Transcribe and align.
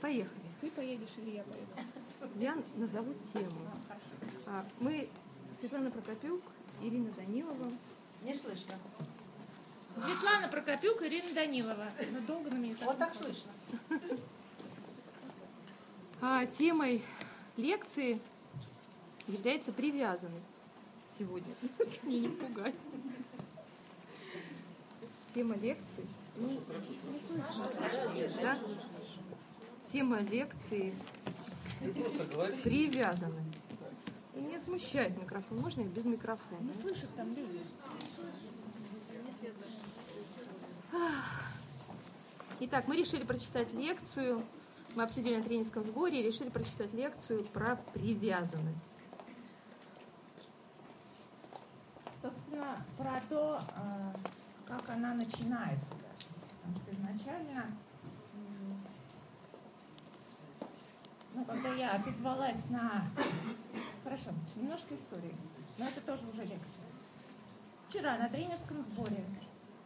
Поехали. 0.00 0.40
Ты 0.60 0.70
поедешь 0.70 1.08
или 1.18 1.36
я 1.36 1.42
поеду? 1.44 1.68
Я 2.36 2.56
назову 2.76 3.14
тему. 3.32 3.50
А, 4.46 4.64
Мы 4.78 5.08
Светлана 5.60 5.90
Прокопюк, 5.90 6.42
Ирина 6.82 7.10
Данилова. 7.12 7.70
Не 8.22 8.34
слышно. 8.34 8.74
Светлана 9.94 10.48
Прокопюк, 10.48 11.02
Ирина 11.02 11.34
Данилова. 11.34 11.88
Ну, 12.12 12.20
долго 12.26 12.50
на 12.50 12.54
меня 12.56 12.76
Вот 12.82 12.98
так 12.98 13.14
слышно. 13.14 13.50
А, 16.22 16.46
Темой 16.46 17.02
лекции 17.56 18.20
является 19.26 19.72
привязанность 19.72 20.60
сегодня. 21.08 21.54
Не, 22.02 22.20
не 22.20 22.28
пугай. 22.28 22.74
Тема 25.34 25.56
лекции. 25.56 26.06
Не, 26.36 26.54
не 26.54 27.20
слышно. 27.26 27.68
Да? 28.42 28.58
Тема 29.92 30.20
лекции 30.20 30.94
привязанность. 32.62 33.56
И 34.34 34.40
меня 34.40 34.60
смущает 34.60 35.20
микрофон. 35.20 35.58
Можно 35.58 35.80
я 35.80 35.88
без 35.88 36.04
микрофона? 36.04 36.60
Не 36.60 36.72
слышат 36.72 37.12
там 37.16 37.28
люди. 37.28 37.60
Итак, 42.60 42.86
мы 42.86 42.96
решили 42.96 43.24
прочитать 43.24 43.72
лекцию. 43.72 44.44
Мы 44.94 45.02
обсудили 45.02 45.36
на 45.36 45.42
тренерском 45.42 45.82
сборе 45.82 46.20
и 46.20 46.22
решили 46.22 46.50
прочитать 46.50 46.92
лекцию 46.92 47.44
про 47.44 47.76
привязанность. 47.92 48.94
Собственно, 52.22 52.84
про 52.96 53.20
то, 53.28 53.60
э, 53.76 54.12
как 54.66 54.88
она 54.90 55.14
начинается. 55.14 55.90
Потому 56.62 56.76
что 56.76 56.94
изначально, 56.94 57.66
ну, 61.40 61.46
когда 61.46 61.72
я 61.74 61.92
отозвалась 61.92 62.68
на... 62.68 63.04
Хорошо, 64.04 64.30
немножко 64.56 64.94
истории, 64.94 65.34
но 65.78 65.86
это 65.86 66.00
тоже 66.02 66.22
уже 66.28 66.42
лекция. 66.42 66.86
Вчера 67.88 68.18
на 68.18 68.28
тренерском 68.28 68.82
сборе, 68.82 69.24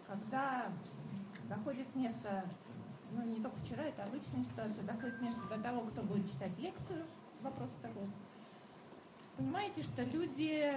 когда 0.07 0.67
доходит 1.49 1.95
место, 1.95 2.45
ну 3.13 3.23
не 3.25 3.41
только 3.41 3.57
вчера, 3.59 3.85
это 3.85 4.03
обычная 4.05 4.45
ситуация, 4.45 4.83
доходит 4.85 5.21
место 5.21 5.41
до 5.49 5.63
того, 5.63 5.83
кто 5.83 6.03
будет 6.03 6.31
читать 6.31 6.59
лекцию, 6.59 7.05
вопрос 7.41 7.71
такой. 7.81 8.09
Понимаете, 9.37 9.83
что 9.83 10.03
люди 10.03 10.73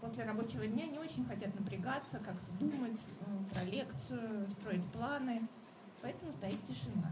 после 0.00 0.24
рабочего 0.24 0.66
дня 0.66 0.86
не 0.86 0.98
очень 0.98 1.24
хотят 1.26 1.54
напрягаться, 1.58 2.18
как-то 2.18 2.52
думать 2.58 2.98
э, 3.20 3.54
про 3.54 3.64
лекцию, 3.64 4.48
строить 4.60 4.84
планы, 4.92 5.42
поэтому 6.00 6.32
стоит 6.32 6.58
тишина. 6.66 7.10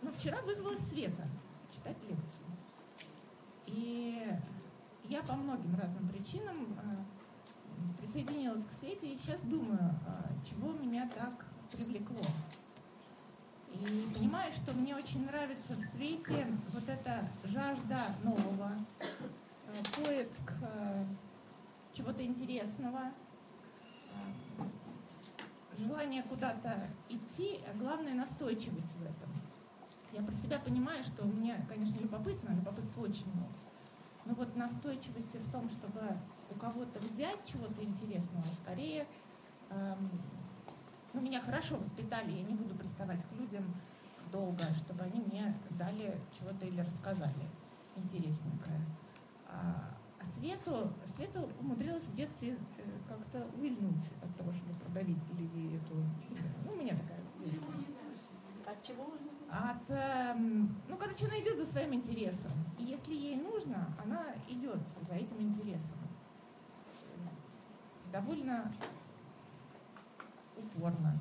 А, 0.00 0.04
Но 0.04 0.12
вчера 0.12 0.40
вызвалась 0.42 0.86
Света 0.88 1.26
читать 1.74 1.96
лекцию. 2.08 2.48
И 3.66 4.26
я 5.04 5.22
по 5.22 5.34
многим 5.34 5.74
разным 5.76 6.08
причинам 6.08 6.78
э, 6.82 8.00
присоединилась 8.00 8.64
к 8.64 8.78
Свете 8.80 9.12
и 9.14 9.18
сейчас 9.18 9.40
думаю, 9.42 9.94
э, 10.06 10.48
чего 10.48 10.72
меня 10.72 11.08
так 11.14 11.46
привлекло. 11.72 12.24
И 13.74 14.08
понимаю, 14.14 14.52
что 14.52 14.72
мне 14.72 14.96
очень 14.96 15.26
нравится 15.26 15.74
в 15.74 15.96
свете 15.96 16.46
вот 16.72 16.88
эта 16.88 17.28
жажда 17.44 18.00
нового, 18.24 18.72
э, 19.00 20.02
поиск 20.02 20.52
чего-то 21.92 22.24
интересного, 22.24 23.12
желание 25.78 26.22
куда-то 26.24 26.88
идти, 27.08 27.60
а 27.66 27.76
главное 27.76 28.14
настойчивость 28.14 28.92
в 28.96 29.02
этом. 29.02 29.37
Я 30.12 30.22
про 30.22 30.34
себя 30.34 30.58
понимаю, 30.58 31.02
что 31.04 31.24
меня, 31.24 31.64
конечно, 31.68 31.98
любопытно, 32.00 32.54
любопытства 32.54 33.02
очень 33.02 33.30
много. 33.34 33.52
Но 34.24 34.34
вот 34.34 34.56
настойчивости 34.56 35.36
в 35.36 35.52
том, 35.52 35.70
чтобы 35.70 36.00
у 36.50 36.54
кого-то 36.58 36.98
взять 37.00 37.44
чего-то 37.46 37.82
интересного, 37.82 38.44
скорее 38.62 39.06
эм, 39.70 40.10
ну, 41.12 41.20
меня 41.20 41.40
хорошо 41.40 41.76
воспитали, 41.76 42.32
я 42.32 42.42
не 42.42 42.54
буду 42.54 42.74
приставать 42.74 43.20
к 43.28 43.32
людям 43.32 43.64
долго, 44.30 44.62
чтобы 44.84 45.02
они 45.04 45.20
мне 45.20 45.54
дали 45.70 46.18
чего-то 46.38 46.66
или 46.66 46.80
рассказали 46.80 47.48
интересненькое. 47.96 48.80
А, 49.46 49.96
а 50.20 50.26
Свету, 50.38 50.92
Свету 51.16 51.48
умудрилась 51.60 52.04
в 52.04 52.14
детстве 52.14 52.58
э, 52.78 52.82
как-то 53.08 53.46
увильнуть 53.56 54.04
от 54.22 54.36
того, 54.36 54.52
чтобы 54.52 54.74
продавить 54.74 55.22
ей 55.38 55.76
эту... 55.76 55.94
Ну, 56.64 56.72
у 56.72 56.76
меня 56.76 56.96
такая. 56.96 57.20
От 58.66 58.82
чего? 58.82 59.06
От, 59.50 59.90
эм, 59.90 60.76
ну, 60.88 60.96
короче, 60.96 61.26
она 61.26 61.38
идет 61.40 61.56
за 61.56 61.66
своим 61.66 61.94
интересом. 61.94 62.52
И 62.78 62.84
если 62.84 63.14
ей 63.14 63.36
нужно, 63.36 63.86
она 64.04 64.26
идет 64.46 64.80
за 65.08 65.14
этим 65.14 65.40
интересом. 65.40 65.98
Довольно 68.12 68.70
упорно. 70.56 71.18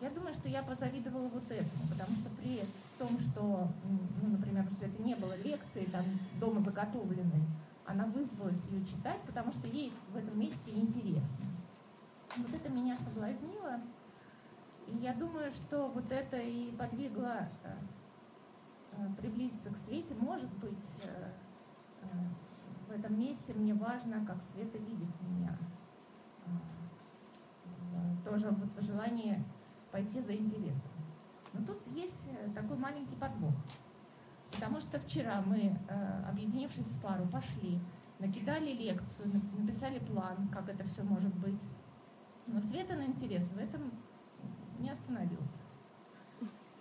Я 0.00 0.10
думаю, 0.10 0.32
что 0.32 0.48
я 0.48 0.62
позавидовала 0.62 1.28
вот 1.28 1.50
этому, 1.50 1.86
потому 1.90 2.16
что 2.16 2.30
при 2.40 2.64
том, 2.98 3.18
что, 3.18 3.68
ну, 4.22 4.28
например, 4.30 4.66
у 4.70 4.74
Светы 4.74 5.02
не 5.02 5.14
было 5.14 5.36
лекции 5.36 5.84
там 5.86 6.04
дома 6.38 6.60
заготовленной, 6.60 7.42
она 7.84 8.06
вызвалась 8.06 8.64
ее 8.70 8.84
читать, 8.86 9.20
потому 9.26 9.52
что 9.52 9.66
ей 9.66 9.92
в 10.12 10.16
этом 10.16 10.38
месте 10.38 10.70
интересно. 10.70 11.46
Вот 12.36 12.54
это 12.54 12.68
меня 12.70 12.96
соблазнило. 12.96 13.80
Я 14.98 15.14
думаю, 15.14 15.52
что 15.52 15.88
вот 15.88 16.10
это 16.10 16.36
и 16.36 16.72
подвигло 16.72 17.48
э, 17.62 17.76
э, 18.92 19.08
приблизиться 19.18 19.70
к 19.70 19.76
Свете. 19.76 20.14
Может 20.14 20.52
быть, 20.58 20.84
э, 21.04 21.30
в 22.88 22.90
этом 22.90 23.18
месте 23.18 23.54
мне 23.54 23.72
важно, 23.74 24.24
как 24.26 24.42
Света 24.52 24.78
видит 24.78 25.08
меня. 25.22 25.56
Тоже 28.24 28.50
вот 28.50 28.84
желание 28.84 29.44
пойти 29.92 30.20
за 30.20 30.34
интересом. 30.34 30.90
Но 31.52 31.64
тут 31.64 31.80
есть 31.88 32.22
такой 32.54 32.76
маленький 32.76 33.16
подвох. 33.16 33.54
Потому 34.52 34.80
что 34.80 34.98
вчера 34.98 35.40
мы, 35.46 35.76
объединившись 36.28 36.86
в 36.86 37.00
пару, 37.00 37.26
пошли, 37.26 37.80
накидали 38.18 38.72
лекцию, 38.72 39.28
на- 39.32 39.60
написали 39.62 40.00
план, 40.00 40.48
как 40.48 40.68
это 40.68 40.84
все 40.84 41.02
может 41.02 41.34
быть. 41.36 41.58
Но 42.46 42.60
Света 42.60 42.96
на 42.96 43.04
интерес 43.06 43.46
в 43.48 43.58
этом 43.58 43.92
не 44.80 44.90
остановился. 44.90 45.58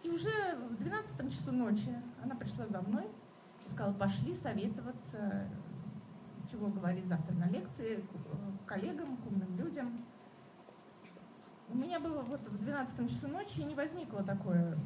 И 0.03 0.09
уже 0.09 0.55
в 0.55 0.77
12 0.77 1.29
часу 1.49 1.51
ночи 1.51 1.95
она 2.23 2.35
пришла 2.35 2.67
за 2.67 2.81
мной 2.81 3.07
и 3.65 3.69
сказала, 3.69 3.93
пошли 3.93 4.35
советоваться, 4.35 5.47
чего 6.51 6.67
говорить 6.67 7.07
завтра 7.07 7.33
на 7.35 7.47
лекции, 7.49 7.97
к 7.97 8.01
э, 8.01 8.35
коллегам, 8.65 9.17
к 9.17 9.27
умным 9.27 9.57
людям. 9.57 9.97
У 11.69 11.77
меня 11.77 11.99
было 11.99 12.21
вот 12.21 12.41
в 12.47 12.57
12 12.57 13.09
часу 13.09 13.27
ночи 13.27 13.59
не 13.59 13.75
возникло 13.75 14.23
такое 14.23 14.77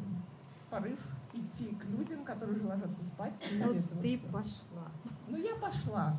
порыв 0.70 1.00
идти 1.34 1.76
к 1.76 1.86
людям, 1.86 2.26
которые 2.26 2.58
уже 2.58 2.68
ложатся 2.68 3.04
спать. 3.06 3.34
и 3.52 3.64
Ну, 3.64 4.02
ты 4.02 4.18
пошла. 4.32 4.92
Ну, 5.28 5.38
я 5.38 5.56
пошла. 5.56 6.18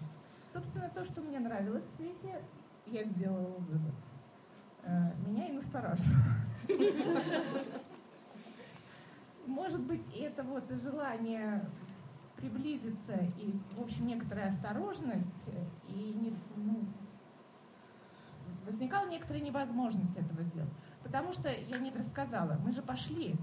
Собственно, 0.53 0.88
то, 0.88 1.05
что 1.05 1.21
мне 1.21 1.41
нравилось 1.41 1.84
в 1.84 1.97
свете, 1.97 2.41
я 2.87 3.05
сделала 3.05 3.59
вывод. 3.59 3.94
Э, 4.82 5.12
Меня 5.26 5.47
и 5.47 5.53
настораживало. 5.53 6.22
Может 9.47 9.81
быть, 9.81 10.03
это 10.16 10.43
вот 10.43 10.65
желание 10.82 11.65
приблизиться 12.37 13.15
и, 13.38 13.55
в 13.77 13.82
общем, 13.82 14.06
некоторая 14.06 14.49
осторожность, 14.49 15.47
и 15.88 16.12
не, 16.15 16.37
ну, 16.56 16.84
возникала 18.66 19.09
некоторая 19.09 19.43
невозможность 19.43 20.16
этого 20.16 20.43
сделать. 20.43 20.72
Потому 21.03 21.32
что 21.32 21.50
я 21.50 21.78
не 21.78 21.91
рассказала, 21.91 22.59
мы 22.65 22.72
же 22.72 22.82
пошли, 22.82 23.37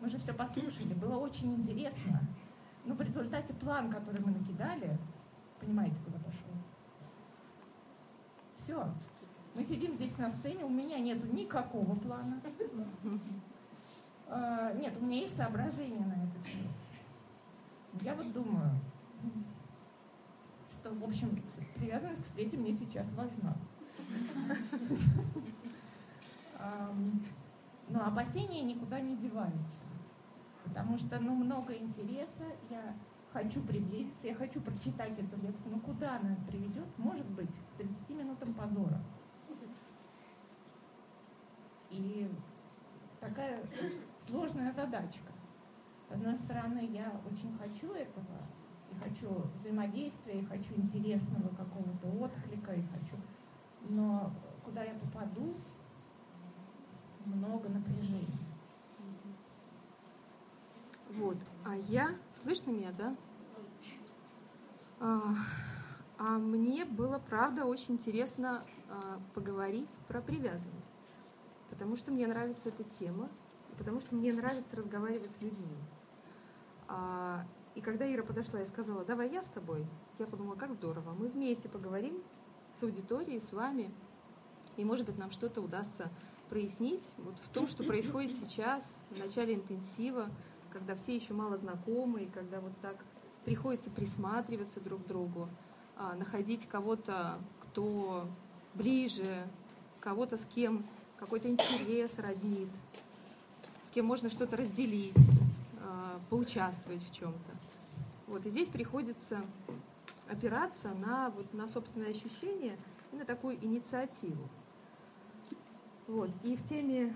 мы 0.00 0.08
же 0.08 0.18
все 0.18 0.32
послушали, 0.32 0.94
было 0.94 1.16
очень 1.16 1.54
интересно. 1.54 2.20
Но 2.84 2.94
в 2.94 3.00
результате 3.00 3.54
план, 3.54 3.90
который 3.90 4.20
мы 4.24 4.32
накидали, 4.32 4.98
понимаете, 5.60 5.96
куда 6.04 6.18
пошел? 6.18 6.50
Все. 8.56 8.92
Мы 9.54 9.64
сидим 9.64 9.94
здесь 9.94 10.16
на 10.18 10.30
сцене, 10.30 10.64
у 10.64 10.70
меня 10.70 10.98
нет 10.98 11.32
никакого 11.32 11.94
плана. 11.96 12.40
А, 14.34 14.72
Нет, 14.72 14.94
у 14.98 15.04
меня 15.04 15.20
есть 15.20 15.36
соображения 15.36 16.06
на 16.06 16.14
этот 16.14 16.46
счет. 16.46 16.70
Я 18.00 18.14
вот 18.14 18.32
думаю, 18.32 18.70
что, 20.70 20.94
в 20.94 21.04
общем, 21.04 21.38
привязанность 21.74 22.22
к 22.22 22.26
Свете 22.32 22.56
мне 22.56 22.72
сейчас 22.72 23.12
важна. 23.12 23.54
Но 27.88 28.06
опасения 28.06 28.62
никуда 28.62 29.00
не 29.00 29.16
деваются. 29.16 29.82
Потому 30.64 30.96
что, 30.96 31.20
ну, 31.20 31.34
много 31.34 31.74
интереса, 31.74 32.44
я 32.70 32.94
хочу 33.34 33.60
приблизиться, 33.60 34.28
я 34.28 34.34
хочу 34.34 34.62
прочитать 34.62 35.12
эту 35.18 35.36
лекцию. 35.42 35.72
Но 35.72 35.80
куда 35.80 36.16
она 36.16 36.36
приведет? 36.48 36.86
Может 36.96 37.26
быть, 37.26 37.50
к 37.50 37.76
30 37.76 38.10
минутам 38.10 38.54
позора. 38.54 39.02
И 41.90 42.30
такая 43.20 43.62
сложная 44.28 44.72
задачка. 44.72 45.32
С 46.08 46.12
одной 46.12 46.36
стороны, 46.36 46.88
я 46.92 47.12
очень 47.30 47.56
хочу 47.58 47.92
этого, 47.94 48.46
и 48.90 48.94
хочу 48.96 49.46
взаимодействия, 49.58 50.40
и 50.40 50.44
хочу 50.44 50.74
интересного 50.76 51.48
какого-то 51.48 52.06
отклика, 52.20 52.72
и 52.74 52.82
хочу. 52.82 53.16
Но 53.88 54.32
куда 54.64 54.84
я 54.84 54.94
попаду, 54.94 55.54
много 57.24 57.68
напряжения. 57.68 58.26
Вот. 61.10 61.36
А 61.64 61.76
я... 61.76 62.14
Слышно 62.32 62.70
меня, 62.70 62.92
да? 62.92 63.14
А, 65.00 65.34
а 66.18 66.38
мне 66.38 66.84
было, 66.84 67.18
правда, 67.18 67.64
очень 67.64 67.94
интересно 67.94 68.62
а, 68.88 69.20
поговорить 69.34 69.90
про 70.08 70.20
привязанность. 70.20 70.90
Потому 71.70 71.96
что 71.96 72.12
мне 72.12 72.26
нравится 72.26 72.68
эта 72.68 72.84
тема, 72.84 73.28
потому 73.82 73.98
что 73.98 74.14
мне 74.14 74.32
нравится 74.32 74.76
разговаривать 74.76 75.34
с 75.36 75.42
людьми. 75.42 75.76
А, 76.86 77.44
и 77.74 77.80
когда 77.80 78.10
Ира 78.12 78.22
подошла 78.22 78.62
и 78.62 78.64
сказала, 78.64 79.04
давай 79.04 79.28
я 79.28 79.42
с 79.42 79.48
тобой, 79.48 79.84
я 80.20 80.26
подумала, 80.26 80.54
как 80.54 80.72
здорово, 80.72 81.12
мы 81.18 81.26
вместе 81.26 81.68
поговорим 81.68 82.22
с 82.78 82.84
аудиторией, 82.84 83.40
с 83.40 83.50
вами, 83.50 83.92
и, 84.76 84.84
может 84.84 85.04
быть, 85.04 85.18
нам 85.18 85.32
что-то 85.32 85.60
удастся 85.60 86.10
прояснить 86.48 87.10
вот 87.18 87.34
в 87.40 87.48
том, 87.48 87.66
что 87.66 87.82
происходит 87.82 88.36
сейчас, 88.36 89.02
в 89.10 89.18
начале 89.18 89.54
интенсива, 89.54 90.30
когда 90.70 90.94
все 90.94 91.16
еще 91.16 91.34
мало 91.34 91.56
знакомы, 91.56 92.22
и 92.22 92.30
когда 92.30 92.60
вот 92.60 92.72
так 92.82 92.94
приходится 93.44 93.90
присматриваться 93.90 94.78
друг 94.78 95.02
к 95.02 95.08
другу, 95.08 95.48
а, 95.96 96.14
находить 96.14 96.68
кого-то, 96.68 97.40
кто 97.62 98.28
ближе, 98.74 99.48
кого-то, 99.98 100.36
с 100.36 100.44
кем 100.44 100.86
какой-то 101.18 101.48
интерес 101.48 102.16
роднит, 102.18 102.70
кем 103.92 104.06
можно 104.06 104.30
что-то 104.30 104.56
разделить, 104.56 105.14
а, 105.80 106.20
поучаствовать 106.30 107.02
в 107.02 107.14
чем-то. 107.14 107.52
Вот, 108.26 108.44
и 108.46 108.50
здесь 108.50 108.68
приходится 108.68 109.42
опираться 110.30 110.88
на, 110.94 111.30
вот, 111.30 111.52
на 111.52 111.68
собственное 111.68 112.10
ощущение 112.10 112.76
и 113.12 113.16
на 113.16 113.24
такую 113.24 113.62
инициативу. 113.62 114.48
Вот. 116.08 116.30
И 116.42 116.56
в 116.56 116.66
теме 116.66 117.14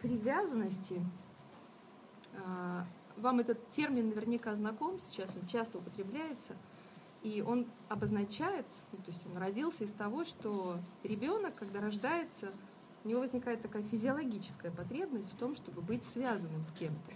привязанности 0.00 1.00
а, 2.44 2.84
вам 3.16 3.40
этот 3.40 3.68
термин 3.70 4.10
наверняка 4.10 4.54
знаком, 4.54 5.00
сейчас 5.08 5.30
он 5.40 5.46
часто 5.46 5.78
употребляется, 5.78 6.54
и 7.22 7.42
он 7.46 7.66
обозначает, 7.88 8.66
ну, 8.92 8.98
то 8.98 9.10
есть 9.10 9.24
он 9.26 9.38
родился 9.38 9.84
из 9.84 9.92
того, 9.92 10.24
что 10.24 10.76
ребенок, 11.02 11.54
когда 11.54 11.80
рождается, 11.80 12.52
у 13.04 13.08
него 13.08 13.20
возникает 13.20 13.60
такая 13.60 13.82
физиологическая 13.82 14.70
потребность 14.70 15.30
в 15.32 15.36
том, 15.36 15.54
чтобы 15.54 15.82
быть 15.82 16.02
связанным 16.04 16.64
с 16.64 16.70
кем-то, 16.72 17.12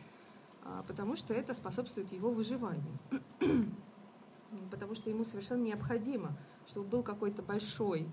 а, 0.63 0.85
потому 0.87 1.17
что 1.17 1.33
это 1.33 1.55
способствует 1.55 2.13
его 2.13 2.31
выживанию, 2.31 2.99
потому 4.71 4.95
что 4.95 5.09
ему 5.09 5.25
совершенно 5.25 5.63
необходимо, 5.65 6.37
чтобы 6.67 6.89
был 6.89 7.03
какой-то 7.03 7.43
большой, 7.43 8.07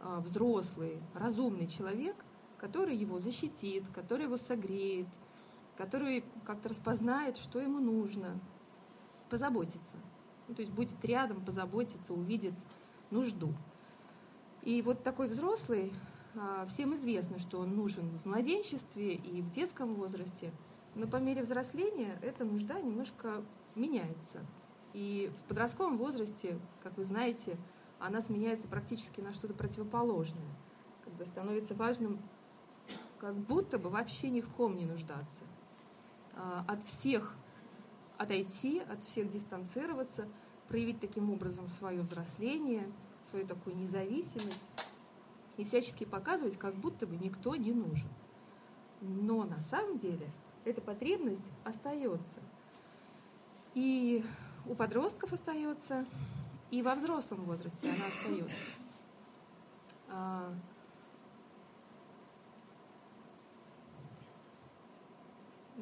а, 0.00 0.20
взрослый, 0.20 1.00
разумный 1.14 1.66
человек, 1.66 2.16
который 2.58 2.94
его 2.94 3.18
защитит, 3.18 3.84
который 3.94 4.24
его 4.24 4.36
согреет, 4.36 5.08
который 5.76 6.24
как-то 6.44 6.68
распознает, 6.68 7.38
что 7.38 7.60
ему 7.60 7.78
нужно, 7.78 8.38
позаботится. 9.30 9.96
Ну, 10.48 10.54
то 10.54 10.60
есть 10.60 10.72
будет 10.72 11.02
рядом, 11.04 11.42
позаботится, 11.42 12.12
увидит 12.12 12.52
нужду. 13.10 13.54
И 14.62 14.82
вот 14.82 15.02
такой 15.02 15.28
взрослый, 15.28 15.92
всем 16.66 16.94
известно, 16.94 17.38
что 17.38 17.60
он 17.60 17.76
нужен 17.76 18.18
в 18.18 18.26
младенчестве 18.26 19.14
и 19.14 19.42
в 19.42 19.50
детском 19.50 19.94
возрасте, 19.94 20.52
но 20.94 21.06
по 21.06 21.16
мере 21.16 21.42
взросления 21.42 22.18
эта 22.22 22.44
нужда 22.44 22.80
немножко 22.80 23.42
меняется. 23.74 24.40
И 24.92 25.30
в 25.44 25.48
подростковом 25.48 25.96
возрасте, 25.96 26.58
как 26.82 26.96
вы 26.96 27.04
знаете, 27.04 27.56
она 27.98 28.20
сменяется 28.20 28.68
практически 28.68 29.20
на 29.20 29.32
что-то 29.32 29.54
противоположное, 29.54 30.42
когда 31.04 31.24
становится 31.24 31.74
важным 31.74 32.18
как 33.18 33.36
будто 33.36 33.78
бы 33.78 33.88
вообще 33.88 34.30
ни 34.30 34.40
в 34.40 34.48
ком 34.48 34.76
не 34.76 34.84
нуждаться. 34.84 35.44
А, 36.34 36.64
от 36.66 36.82
всех 36.82 37.34
отойти, 38.18 38.80
от 38.80 39.04
всех 39.04 39.30
дистанцироваться, 39.30 40.26
проявить 40.68 41.00
таким 41.00 41.30
образом 41.30 41.68
свое 41.68 42.02
взросление, 42.02 42.90
свою 43.30 43.46
такую 43.46 43.76
независимость 43.76 44.60
и 45.56 45.64
всячески 45.64 46.04
показывать, 46.04 46.56
как 46.58 46.74
будто 46.74 47.06
бы 47.06 47.16
никто 47.16 47.54
не 47.56 47.72
нужен. 47.72 48.08
Но 49.00 49.44
на 49.44 49.60
самом 49.60 49.98
деле 49.98 50.30
эта 50.64 50.80
потребность 50.80 51.50
остается. 51.64 52.40
И 53.74 54.24
у 54.66 54.74
подростков 54.74 55.32
остается, 55.32 56.06
и 56.70 56.82
во 56.82 56.94
взрослом 56.94 57.42
возрасте 57.44 57.88
она 57.88 58.06
остается. 58.06 58.72
А, 60.08 60.54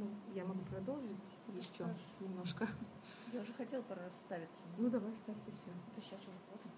Ну, 0.01 0.07
я 0.35 0.45
могу 0.45 0.61
продолжить 0.65 1.11
еще 1.49 1.85
Хорошо. 1.85 2.01
немножко. 2.21 2.67
Я 3.33 3.41
уже 3.41 3.53
хотела 3.53 3.83
пора 3.83 4.03
расставиться. 4.05 4.63
Ну, 4.79 4.89
давай 4.89 5.13
ставь 5.19 5.37
сейчас. 5.39 5.75
Это 5.93 6.01
сейчас 6.01 6.21
уже 6.23 6.39
поздно. 6.49 6.71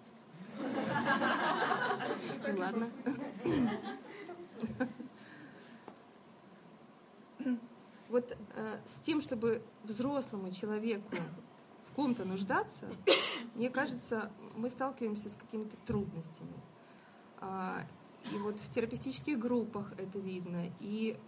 Ну, 2.46 2.58
ладно. 2.58 2.90
Вот 8.08 8.37
э, 8.56 8.79
с 8.87 9.00
тем, 9.00 9.23
чтобы 9.23 9.62
взрослому 9.84 10.52
человеку 10.52 11.17
в 11.87 11.94
ком-то 11.94 12.26
нуждаться, 12.26 12.87
мне 13.55 13.70
кажется, 13.70 14.31
мы 14.55 14.69
сталкиваемся 14.69 15.31
с 15.31 15.34
какими-то 15.34 15.76
трудностями. 15.87 16.52
А, 17.40 17.87
и 18.31 18.37
вот 18.37 18.58
в 18.61 18.70
терапевтических 18.70 19.38
группах 19.38 19.94
это 19.96 20.19
видно, 20.19 20.70
и 20.78 21.19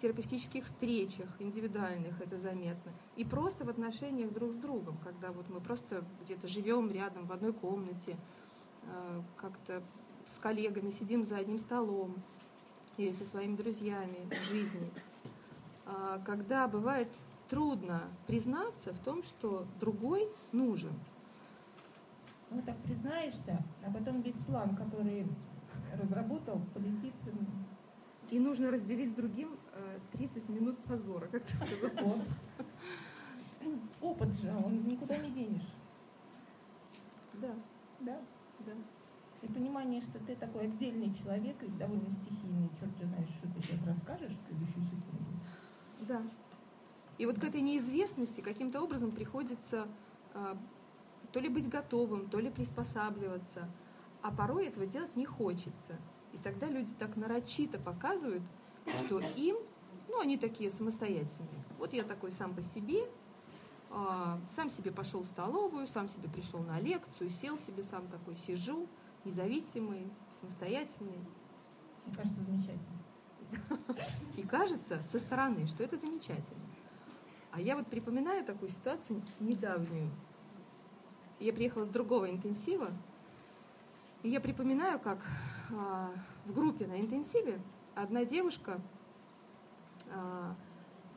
терапевтических 0.00 0.64
встречах 0.64 1.28
индивидуальных 1.38 2.20
это 2.20 2.36
заметно. 2.36 2.92
И 3.16 3.24
просто 3.24 3.64
в 3.64 3.68
отношениях 3.68 4.32
друг 4.32 4.52
с 4.52 4.56
другом, 4.56 4.96
когда 5.04 5.30
вот 5.30 5.48
мы 5.48 5.60
просто 5.60 6.04
где-то 6.22 6.48
живем 6.48 6.90
рядом 6.90 7.26
в 7.26 7.32
одной 7.32 7.52
комнате, 7.52 8.16
как-то 9.36 9.82
с 10.26 10.38
коллегами 10.38 10.90
сидим 10.90 11.24
за 11.24 11.38
одним 11.38 11.58
столом 11.58 12.14
или 12.96 13.12
со 13.12 13.24
своими 13.24 13.56
друзьями 13.56 14.28
в 14.30 14.50
жизни. 14.50 14.90
А 15.86 16.20
когда 16.24 16.68
бывает 16.68 17.08
трудно 17.48 18.02
признаться 18.26 18.92
в 18.92 18.98
том, 19.00 19.22
что 19.22 19.66
другой 19.78 20.28
нужен. 20.52 20.92
Ну 22.50 22.62
так 22.62 22.76
признаешься, 22.78 23.62
а 23.84 23.90
потом 23.90 24.22
весь 24.22 24.36
план, 24.46 24.74
который 24.76 25.26
разработал, 26.00 26.60
полетит 26.74 27.14
и 28.32 28.38
нужно 28.38 28.70
разделить 28.70 29.10
с 29.10 29.14
другим 29.14 29.58
30 30.12 30.36
э, 30.36 30.52
минут 30.52 30.78
позора, 30.84 31.26
как 31.26 31.42
ты 31.42 31.54
сказал. 31.54 32.18
Опыт 34.00 34.32
же, 34.40 34.50
он 34.64 34.88
никуда 34.88 35.18
не 35.18 35.30
денешь. 35.30 35.68
Да. 37.34 37.54
Да. 38.00 38.18
Да. 38.60 38.72
И 39.42 39.48
понимание, 39.48 40.00
что 40.02 40.18
ты 40.20 40.36
такой 40.36 40.64
отдельный 40.64 41.12
человек 41.14 41.60
и 41.62 41.68
довольно 41.68 42.10
стихийный, 42.10 42.68
черт 42.78 42.90
ты 42.98 43.06
знаешь, 43.06 43.28
что 43.28 43.48
ты 43.48 43.62
сейчас 43.62 43.86
расскажешь 43.86 44.32
в 44.32 44.46
следующую 44.46 44.84
секунду. 44.84 45.32
Да. 46.00 46.22
И 47.18 47.26
вот 47.26 47.38
к 47.38 47.44
этой 47.44 47.60
неизвестности 47.60 48.40
каким-то 48.40 48.80
образом 48.80 49.10
приходится 49.10 49.88
э, 50.34 50.56
то 51.32 51.40
ли 51.40 51.48
быть 51.48 51.68
готовым, 51.68 52.28
то 52.28 52.38
ли 52.38 52.50
приспосабливаться, 52.50 53.68
а 54.22 54.30
порой 54.30 54.66
этого 54.66 54.86
делать 54.86 55.14
не 55.16 55.26
хочется. 55.26 55.98
И 56.32 56.38
тогда 56.38 56.68
люди 56.68 56.92
так 56.98 57.16
нарочито 57.16 57.78
показывают, 57.78 58.42
что 59.04 59.20
им, 59.36 59.56
ну, 60.08 60.20
они 60.20 60.38
такие 60.38 60.70
самостоятельные. 60.70 61.64
Вот 61.78 61.92
я 61.92 62.04
такой 62.04 62.32
сам 62.32 62.54
по 62.54 62.62
себе, 62.62 63.08
сам 64.54 64.70
себе 64.70 64.90
пошел 64.90 65.22
в 65.22 65.26
столовую, 65.26 65.86
сам 65.86 66.08
себе 66.08 66.28
пришел 66.28 66.60
на 66.60 66.80
лекцию, 66.80 67.30
сел 67.30 67.58
себе 67.58 67.82
сам 67.82 68.06
такой, 68.08 68.36
сижу, 68.36 68.88
независимый, 69.24 70.10
самостоятельный. 70.40 71.20
Мне 72.06 72.14
кажется, 72.16 72.40
замечательно. 72.42 73.02
И 74.36 74.42
кажется 74.42 75.02
со 75.04 75.18
стороны, 75.18 75.66
что 75.66 75.84
это 75.84 75.96
замечательно. 75.96 76.60
А 77.52 77.60
я 77.60 77.76
вот 77.76 77.86
припоминаю 77.88 78.44
такую 78.44 78.70
ситуацию 78.70 79.22
недавнюю. 79.40 80.10
Я 81.38 81.52
приехала 81.52 81.84
с 81.84 81.88
другого 81.88 82.30
интенсива, 82.30 82.90
и 84.22 84.28
я 84.28 84.40
припоминаю, 84.40 85.00
как 85.00 85.18
а, 85.72 86.10
в 86.46 86.54
группе 86.54 86.86
на 86.86 87.00
интенсиве 87.00 87.60
одна 87.94 88.24
девушка 88.24 88.80
а, 90.10 90.54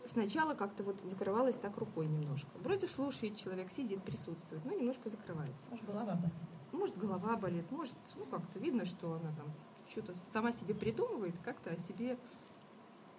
сначала 0.08 0.54
как-то 0.54 0.84
вот 0.84 1.00
закрывалась 1.02 1.58
так 1.58 1.78
рукой 1.78 2.08
немножко. 2.08 2.50
Вроде 2.60 2.88
слушает, 2.88 3.38
человек 3.38 3.72
сидит, 3.72 4.04
присутствует, 4.04 4.64
но 4.66 4.74
немножко 4.74 5.10
закрывается. 5.10 5.70
Может, 5.70 5.86
голова 5.86 6.16
болит. 6.16 6.34
Может, 6.72 6.98
голова 6.98 7.36
болит, 7.38 7.72
может, 7.72 7.96
ну 8.16 8.26
как-то 8.26 8.60
видно, 8.60 8.86
что 8.86 9.14
она 9.14 9.32
там 9.36 9.48
что-то 9.90 10.14
сама 10.16 10.52
себе 10.52 10.74
придумывает, 10.74 11.36
как-то 11.44 11.72
о 11.72 11.78
себе 11.78 12.18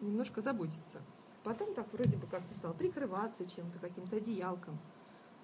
немножко 0.00 0.40
заботится. 0.40 1.00
Потом 1.42 1.74
так 1.74 1.92
вроде 1.92 2.16
бы 2.16 2.26
как-то 2.26 2.54
стал 2.54 2.74
прикрываться 2.74 3.46
чем-то, 3.46 3.78
каким-то 3.78 4.16
одеялком. 4.16 4.78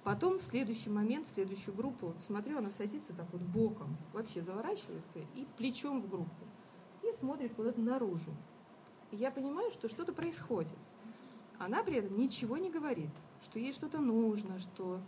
Потом 0.05 0.41
в 0.41 0.43
следующий 0.43 0.91
момент, 0.91 1.29
в 1.29 1.31
следующую 1.31 1.77
группу, 1.77 2.15
смотрю, 2.27 2.59
она 2.59 2.71
садится 2.71 3.13
так 3.15 3.27
вот 3.33 3.41
боком, 3.41 3.97
вообще 4.13 4.43
заворачивается 4.43 5.21
и 5.35 5.47
плечом 5.57 6.03
в 6.03 6.11
группу. 6.11 6.45
И 7.03 7.13
смотрит 7.19 7.55
куда-то 7.55 7.81
наружу. 7.81 8.33
И 9.13 9.17
я 9.17 9.31
понимаю, 9.31 9.71
что 9.71 9.89
что-то 9.89 10.13
происходит. 10.13 10.77
Она 11.63 11.85
при 11.85 11.99
этом 11.99 12.19
ничего 12.19 12.57
не 12.57 12.71
говорит, 12.71 13.11
что 13.45 13.61
ей 13.61 13.73
что-то 13.73 14.01
нужно, 14.01 14.59
что 14.59 14.99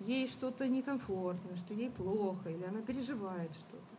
ей 0.00 0.26
что-то 0.26 0.66
некомфортно, 0.66 1.56
что 1.56 1.72
ей 1.72 1.88
плохо, 1.88 2.50
или 2.50 2.64
она 2.64 2.82
переживает 2.82 3.52
что-то. 3.54 3.96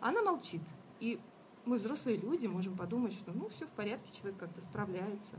Она 0.00 0.22
молчит. 0.22 0.60
И 0.98 1.18
мы, 1.64 1.78
взрослые 1.78 2.18
люди, 2.18 2.46
можем 2.46 2.76
подумать, 2.76 3.14
что 3.14 3.32
ну 3.32 3.48
все 3.48 3.66
в 3.66 3.70
порядке, 3.70 4.12
человек 4.12 4.38
как-то 4.38 4.60
справляется. 4.60 5.36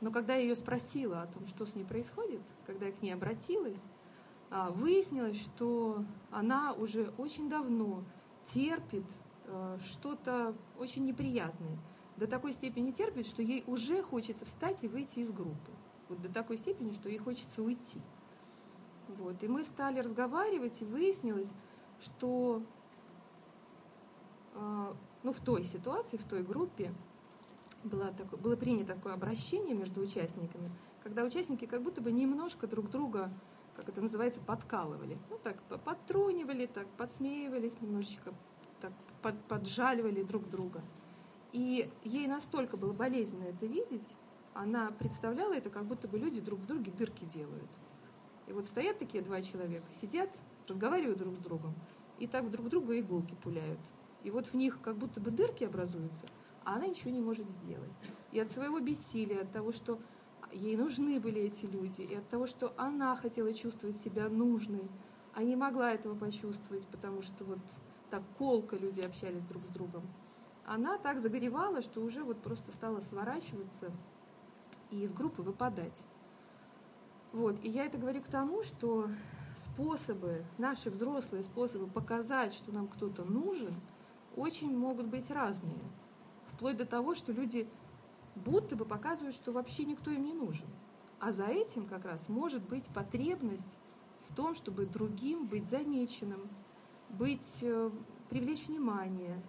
Но 0.00 0.10
когда 0.10 0.34
я 0.34 0.42
ее 0.42 0.56
спросила 0.56 1.20
о 1.20 1.26
том, 1.26 1.46
что 1.46 1.66
с 1.66 1.74
ней 1.74 1.84
происходит, 1.84 2.40
когда 2.66 2.86
я 2.86 2.92
к 2.92 3.02
ней 3.02 3.12
обратилась, 3.12 3.84
а, 4.50 4.70
выяснилось, 4.70 5.38
что 5.38 6.06
она 6.30 6.72
уже 6.72 7.12
очень 7.18 7.50
давно 7.50 8.02
терпит 8.44 9.04
э, 9.44 9.78
что-то 9.82 10.54
очень 10.78 11.04
неприятное. 11.04 11.78
До 12.16 12.26
такой 12.26 12.52
степени 12.52 12.90
терпит, 12.90 13.26
что 13.26 13.42
ей 13.42 13.64
уже 13.66 14.02
хочется 14.02 14.44
встать 14.44 14.82
и 14.84 14.88
выйти 14.88 15.20
из 15.20 15.30
группы. 15.32 15.70
Вот 16.08 16.20
до 16.20 16.28
такой 16.28 16.58
степени, 16.58 16.92
что 16.92 17.08
ей 17.08 17.18
хочется 17.18 17.62
уйти. 17.62 18.00
Вот. 19.08 19.42
И 19.42 19.48
мы 19.48 19.64
стали 19.64 20.00
разговаривать, 20.00 20.80
и 20.82 20.84
выяснилось, 20.84 21.50
что 22.00 22.62
э, 24.54 24.94
ну, 25.22 25.32
в 25.32 25.40
той 25.40 25.64
ситуации, 25.64 26.16
в 26.16 26.24
той 26.24 26.42
группе 26.42 26.92
было, 27.84 28.12
такое, 28.12 28.38
было 28.38 28.56
принято 28.56 28.94
такое 28.94 29.14
обращение 29.14 29.74
между 29.74 30.00
участниками, 30.00 30.70
когда 31.02 31.24
участники 31.24 31.64
как 31.64 31.82
будто 31.82 32.00
бы 32.00 32.12
немножко 32.12 32.66
друг 32.66 32.90
друга, 32.90 33.30
как 33.74 33.88
это 33.88 34.00
называется, 34.00 34.40
подкалывали. 34.40 35.18
Ну, 35.30 35.38
так 35.42 35.60
подтрунивали, 35.84 36.66
так 36.66 36.86
подсмеивались 36.96 37.80
немножечко, 37.80 38.34
так 38.80 38.92
под, 39.22 39.42
поджаливали 39.44 40.22
друг 40.22 40.48
друга. 40.48 40.82
И 41.52 41.90
ей 42.04 42.26
настолько 42.26 42.76
было 42.76 42.92
болезненно 42.92 43.44
это 43.44 43.66
видеть, 43.66 44.14
она 44.54 44.90
представляла 44.90 45.54
это, 45.54 45.70
как 45.70 45.84
будто 45.84 46.08
бы 46.08 46.18
люди 46.18 46.40
друг 46.40 46.60
в 46.60 46.66
друге 46.66 46.90
дырки 46.90 47.24
делают. 47.24 47.70
И 48.46 48.52
вот 48.52 48.66
стоят 48.66 48.98
такие 48.98 49.22
два 49.22 49.40
человека, 49.42 49.86
сидят, 49.92 50.30
разговаривают 50.66 51.18
друг 51.18 51.36
с 51.36 51.38
другом, 51.38 51.74
и 52.18 52.26
так 52.26 52.50
друг 52.50 52.68
друга 52.68 52.98
иголки 52.98 53.36
пуляют. 53.42 53.80
И 54.24 54.30
вот 54.30 54.46
в 54.46 54.54
них 54.54 54.80
как 54.82 54.96
будто 54.96 55.20
бы 55.20 55.30
дырки 55.30 55.64
образуются– 55.64 56.26
а 56.64 56.76
она 56.76 56.86
ничего 56.86 57.10
не 57.10 57.20
может 57.20 57.48
сделать. 57.48 57.92
И 58.30 58.40
от 58.40 58.50
своего 58.50 58.80
бессилия, 58.80 59.42
от 59.42 59.52
того, 59.52 59.72
что 59.72 59.98
ей 60.52 60.76
нужны 60.76 61.18
были 61.20 61.42
эти 61.42 61.66
люди, 61.66 62.02
и 62.02 62.14
от 62.14 62.28
того, 62.28 62.46
что 62.46 62.72
она 62.76 63.14
хотела 63.16 63.52
чувствовать 63.52 63.96
себя 63.98 64.28
нужной, 64.28 64.88
а 65.34 65.42
не 65.42 65.56
могла 65.56 65.92
этого 65.92 66.14
почувствовать, 66.14 66.86
потому 66.88 67.22
что 67.22 67.44
вот 67.44 67.58
так 68.10 68.22
колко 68.38 68.76
люди 68.76 69.00
общались 69.00 69.44
друг 69.44 69.64
с 69.64 69.68
другом. 69.68 70.02
Она 70.64 70.98
так 70.98 71.18
загоревала, 71.18 71.82
что 71.82 72.00
уже 72.00 72.22
вот 72.22 72.40
просто 72.42 72.72
стала 72.72 73.00
сворачиваться 73.00 73.90
и 74.90 75.02
из 75.02 75.12
группы 75.12 75.42
выпадать. 75.42 76.02
Вот. 77.32 77.56
И 77.62 77.68
я 77.68 77.84
это 77.84 77.98
говорю 77.98 78.22
к 78.22 78.28
тому, 78.28 78.62
что 78.62 79.08
способы, 79.56 80.44
наши 80.58 80.90
взрослые 80.90 81.42
способы 81.42 81.86
показать, 81.86 82.54
что 82.54 82.72
нам 82.72 82.88
кто-то 82.88 83.24
нужен, 83.24 83.74
очень 84.36 84.76
могут 84.76 85.06
быть 85.06 85.30
разные 85.30 85.82
вплоть 86.52 86.76
до 86.76 86.86
того, 86.86 87.16
что 87.16 87.32
люди 87.32 87.68
будто 88.36 88.76
бы 88.76 88.84
показывают, 88.84 89.34
что 89.34 89.50
вообще 89.50 89.84
никто 89.84 90.12
им 90.12 90.24
не 90.24 90.32
нужен. 90.32 90.66
А 91.18 91.32
за 91.32 91.46
этим 91.46 91.86
как 91.86 92.04
раз 92.04 92.28
может 92.28 92.62
быть 92.62 92.86
потребность 92.86 93.76
в 94.28 94.34
том, 94.34 94.54
чтобы 94.54 94.86
другим 94.86 95.46
быть 95.46 95.68
замеченным, 95.68 96.48
быть, 97.10 97.58
э, 97.62 97.90
привлечь 98.30 98.68
внимание, 98.68 99.42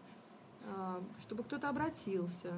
чтобы 1.20 1.44
кто-то 1.44 1.70
обратился, 1.70 2.54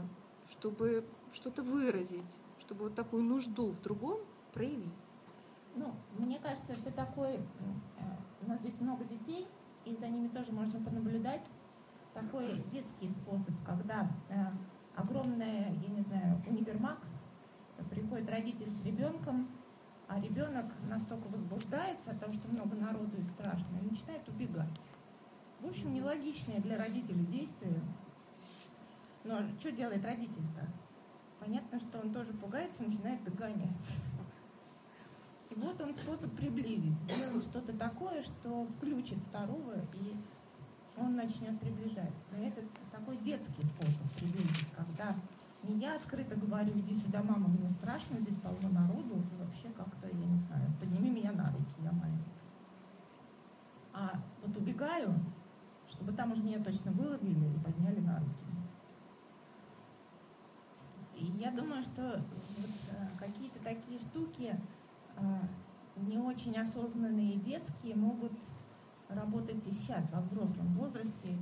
чтобы 0.50 1.06
что-то 1.34 1.64
выразить, 1.64 2.38
чтобы 2.60 2.86
вот 2.86 2.96
такую 2.96 3.24
нужду 3.24 3.72
в 3.72 3.82
другом 3.82 4.20
проявить. 4.54 4.92
Ну, 5.76 5.94
мне 6.18 6.40
кажется, 6.40 6.72
это 6.72 6.92
такой, 6.92 7.34
э, 7.34 7.40
у 8.42 8.50
нас 8.50 8.60
здесь 8.62 8.80
много 8.80 9.04
детей, 9.04 9.48
и 9.84 9.96
за 9.96 10.08
ними 10.08 10.30
тоже 10.30 10.52
можно 10.52 10.80
понаблюдать 10.80 11.42
такой 12.14 12.64
детский 12.72 13.10
способ, 13.10 13.54
когда 13.66 14.10
э, 14.30 14.36
огромная, 14.96 15.74
я 15.74 15.90
не 15.90 16.02
знаю, 16.02 16.42
универмаг, 16.48 17.00
приходит 17.90 18.30
родитель 18.30 18.72
с 18.72 18.86
ребенком, 18.86 19.50
а 20.08 20.20
ребенок 20.22 20.66
настолько 20.90 21.28
возбуждается 21.28 22.12
от 22.12 22.20
того, 22.20 22.32
что 22.32 22.48
много 22.48 22.76
народу 22.76 23.18
и 23.18 23.24
страшно, 23.24 23.78
и 23.82 23.90
начинает 23.90 24.28
убегать. 24.30 24.70
В 25.66 25.70
общем, 25.70 25.96
нелогичное 25.96 26.60
для 26.60 26.78
родителей 26.78 27.26
действие. 27.26 27.82
Но 29.24 29.42
что 29.60 29.72
делает 29.72 30.06
родитель-то? 30.06 30.68
Понятно, 31.40 31.80
что 31.80 32.02
он 32.02 32.14
тоже 32.14 32.34
пугается 32.34 32.84
начинает 32.84 33.24
догонять. 33.24 33.92
И 35.50 35.56
вот 35.56 35.82
он 35.82 35.92
способ 35.96 36.32
приблизить, 36.36 36.94
сделать 37.10 37.44
что-то 37.46 37.74
такое, 37.74 38.22
что 38.22 38.68
включит 38.78 39.18
второго 39.30 39.74
и 39.96 40.16
он 40.98 41.16
начнет 41.16 41.60
приближать. 41.60 42.14
Но 42.32 42.46
это 42.46 42.62
такой 42.92 43.18
детский 43.18 43.64
способ 43.64 44.14
приблизить, 44.20 44.68
когда 44.78 45.16
не 45.64 45.80
я 45.80 45.96
открыто 45.96 46.36
говорю, 46.36 46.74
иди 46.78 47.00
сюда, 47.00 47.24
мама, 47.24 47.48
мне 47.48 47.72
страшно, 47.80 48.20
здесь 48.20 48.38
полно 48.44 48.70
народу, 48.70 49.16
вообще 49.40 49.70
как-то, 49.76 50.08
я 50.10 50.26
не 50.26 50.38
знаю, 50.46 50.72
подними 50.80 51.10
меня 51.10 51.32
на 51.32 51.52
руки, 51.52 51.74
я 51.84 51.92
маленький. 51.92 52.24
А 53.94 54.22
вот 54.44 54.56
убегаю, 54.58 55.12
чтобы 56.16 56.18
там 56.18 56.32
уже 56.32 56.42
меня 56.42 56.64
точно 56.64 56.92
выловили 56.92 57.46
и 57.46 57.60
подняли 57.60 58.00
на 58.00 58.20
руки. 58.20 58.32
И 61.16 61.26
я 61.40 61.52
думаю, 61.52 61.84
что 61.84 62.22
вот, 62.58 62.70
э, 62.92 63.08
какие-то 63.18 63.60
такие 63.64 64.00
штуки 64.00 64.56
э, 65.18 65.40
не 65.98 66.18
очень 66.18 66.58
осознанные 66.58 67.36
детские 67.38 67.96
могут 67.96 68.32
работать 69.10 69.58
и 69.66 69.72
сейчас, 69.72 70.10
во 70.12 70.22
взрослом 70.22 70.68
возрасте, 70.74 71.38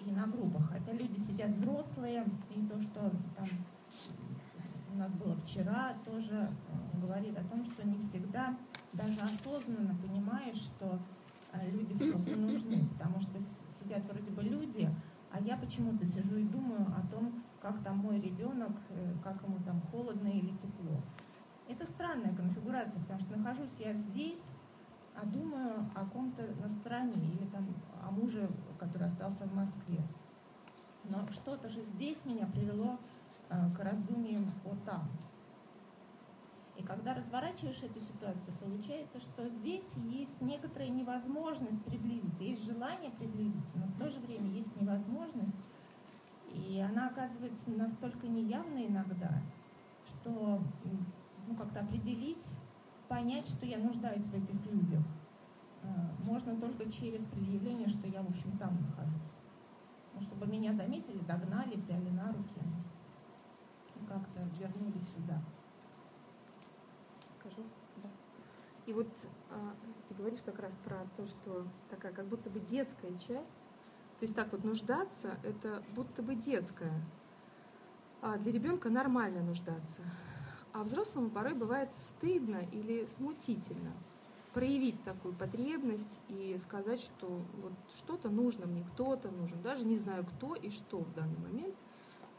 и 0.00 0.10
на 0.10 0.26
группах. 0.26 0.70
Хотя 0.70 0.92
люди 0.92 1.18
сидят 1.20 1.50
взрослые, 1.50 2.24
и 2.50 2.66
то, 2.66 2.80
что 2.80 3.10
там 3.36 3.46
у 4.92 4.98
нас 4.98 5.10
было 5.12 5.36
вчера, 5.36 5.94
тоже 6.04 6.48
э, 6.48 7.00
говорит 7.00 7.36
о 7.38 7.44
том, 7.44 7.64
что 7.64 7.86
не 7.86 7.98
всегда 7.98 8.56
даже 8.92 9.20
осознанно 9.20 9.96
понимаешь, 9.96 10.58
что 10.58 10.98
люди 11.70 11.94
просто 12.10 12.36
нужны, 12.36 12.88
потому 12.88 13.20
что 13.20 13.38
сидят 13.92 14.04
вроде 14.10 14.30
бы 14.30 14.42
люди, 14.42 14.88
а 15.30 15.40
я 15.40 15.56
почему-то 15.56 16.04
сижу 16.06 16.36
и 16.36 16.44
думаю 16.44 16.86
о 16.96 17.06
том, 17.10 17.42
как 17.60 17.82
там 17.82 17.98
мой 17.98 18.20
ребенок, 18.20 18.72
э, 18.90 19.14
как 19.22 19.42
ему 19.42 19.58
там 19.64 19.80
холодно 19.90 20.28
или 20.28 20.50
тепло. 20.56 21.00
Это 21.68 21.86
странная 21.86 22.34
конфигурация, 22.34 23.00
потому 23.00 23.20
что 23.20 23.36
нахожусь 23.36 23.74
я 23.78 23.92
здесь, 23.92 24.40
а 25.14 25.26
думаю 25.26 25.90
о 25.94 26.06
ком-то 26.06 26.42
на 26.60 26.68
стороне 26.74 27.34
или 27.34 27.46
там 27.46 27.66
о 28.02 28.10
муже, 28.10 28.50
который 28.78 29.08
остался 29.08 29.44
в 29.44 29.54
Москве. 29.54 30.00
Но 31.04 31.26
что-то 31.30 31.68
же 31.68 31.82
здесь 31.82 32.18
меня 32.24 32.46
привело 32.46 32.98
э, 33.48 33.70
к 33.76 33.78
раздумьям 33.80 34.46
о 34.64 34.74
там. 34.86 35.08
И 36.82 36.84
когда 36.84 37.14
разворачиваешь 37.14 37.82
эту 37.82 38.00
ситуацию, 38.00 38.54
получается, 38.60 39.20
что 39.20 39.48
здесь 39.48 39.86
есть 40.10 40.40
некоторая 40.40 40.88
невозможность 40.88 41.82
приблизиться, 41.84 42.42
есть 42.42 42.64
желание 42.64 43.10
приблизиться, 43.12 43.70
но 43.76 43.86
в 43.86 43.98
то 43.98 44.10
же 44.10 44.18
время 44.20 44.48
есть 44.50 44.74
невозможность. 44.80 45.56
И 46.52 46.80
она 46.80 47.08
оказывается 47.08 47.70
настолько 47.70 48.26
неявной 48.26 48.88
иногда, 48.88 49.42
что 50.06 50.60
ну, 51.46 51.56
как-то 51.56 51.80
определить 51.80 52.44
понять, 53.08 53.48
что 53.48 53.64
я 53.64 53.78
нуждаюсь 53.78 54.24
в 54.24 54.34
этих 54.34 54.66
людях, 54.66 55.04
э, 55.82 55.86
можно 56.24 56.56
только 56.56 56.90
через 56.90 57.24
предъявление, 57.26 57.88
что 57.88 58.08
я, 58.08 58.22
в 58.22 58.28
общем, 58.28 58.58
там 58.58 58.76
нахожусь. 58.82 59.30
Ну, 60.14 60.20
чтобы 60.20 60.46
меня 60.46 60.72
заметили, 60.72 61.18
догнали, 61.20 61.76
взяли 61.76 62.10
на 62.10 62.32
руки 62.32 62.60
и 63.96 64.04
как-то 64.06 64.40
вернули 64.58 64.98
сюда. 65.14 65.40
Скажу? 67.42 67.66
Да. 67.96 68.08
И 68.92 68.94
вот 68.94 69.08
а, 69.48 69.74
ты 70.06 70.14
говоришь 70.14 70.40
как 70.44 70.58
раз 70.58 70.76
про 70.84 71.06
то, 71.16 71.26
что 71.26 71.66
такая 71.88 72.12
как 72.12 72.26
будто 72.26 72.50
бы 72.50 72.60
детская 72.60 73.10
часть, 73.26 73.60
то 74.20 74.24
есть 74.24 74.34
так 74.34 74.52
вот 74.52 74.64
нуждаться, 74.64 75.38
это 75.44 75.82
будто 75.96 76.20
бы 76.20 76.34
детская. 76.34 76.92
А 78.20 78.36
для 78.36 78.52
ребенка 78.52 78.90
нормально 78.90 79.42
нуждаться. 79.42 80.02
А 80.74 80.82
взрослому 80.82 81.30
порой 81.30 81.54
бывает 81.54 81.88
стыдно 82.00 82.66
или 82.70 83.06
смутительно 83.06 83.94
проявить 84.52 85.02
такую 85.04 85.32
потребность 85.32 86.20
и 86.28 86.58
сказать, 86.58 87.00
что 87.00 87.40
вот 87.62 87.72
что-то 87.94 88.28
нужно 88.28 88.66
мне, 88.66 88.84
кто-то 88.92 89.30
нужен. 89.30 89.62
Даже 89.62 89.86
не 89.86 89.96
знаю, 89.96 90.26
кто 90.26 90.54
и 90.54 90.68
что 90.68 90.98
в 90.98 91.14
данный 91.14 91.38
момент, 91.38 91.74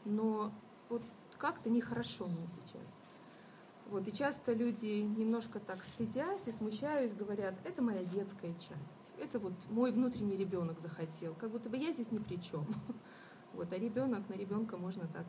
но 0.04 0.52
вот 0.88 1.02
как-то 1.36 1.68
нехорошо 1.68 2.28
мне 2.28 2.46
сейчас. 2.46 2.86
Вот, 3.86 4.08
и 4.08 4.12
часто 4.12 4.52
люди 4.52 4.86
немножко 4.86 5.60
так 5.60 5.82
стыдясь 5.84 6.46
и 6.46 6.52
смущаясь, 6.52 7.14
говорят, 7.14 7.54
это 7.64 7.82
моя 7.82 8.02
детская 8.02 8.54
часть, 8.54 9.12
это 9.18 9.38
вот 9.38 9.52
мой 9.68 9.92
внутренний 9.92 10.36
ребенок 10.36 10.80
захотел, 10.80 11.34
как 11.34 11.50
будто 11.50 11.68
бы 11.68 11.76
я 11.76 11.92
здесь 11.92 12.10
ни 12.10 12.18
при 12.18 12.36
чем. 12.36 12.66
Вот, 13.52 13.72
а 13.72 13.78
ребенок, 13.78 14.28
на 14.28 14.34
ребенка 14.34 14.76
можно 14.76 15.06
так 15.06 15.26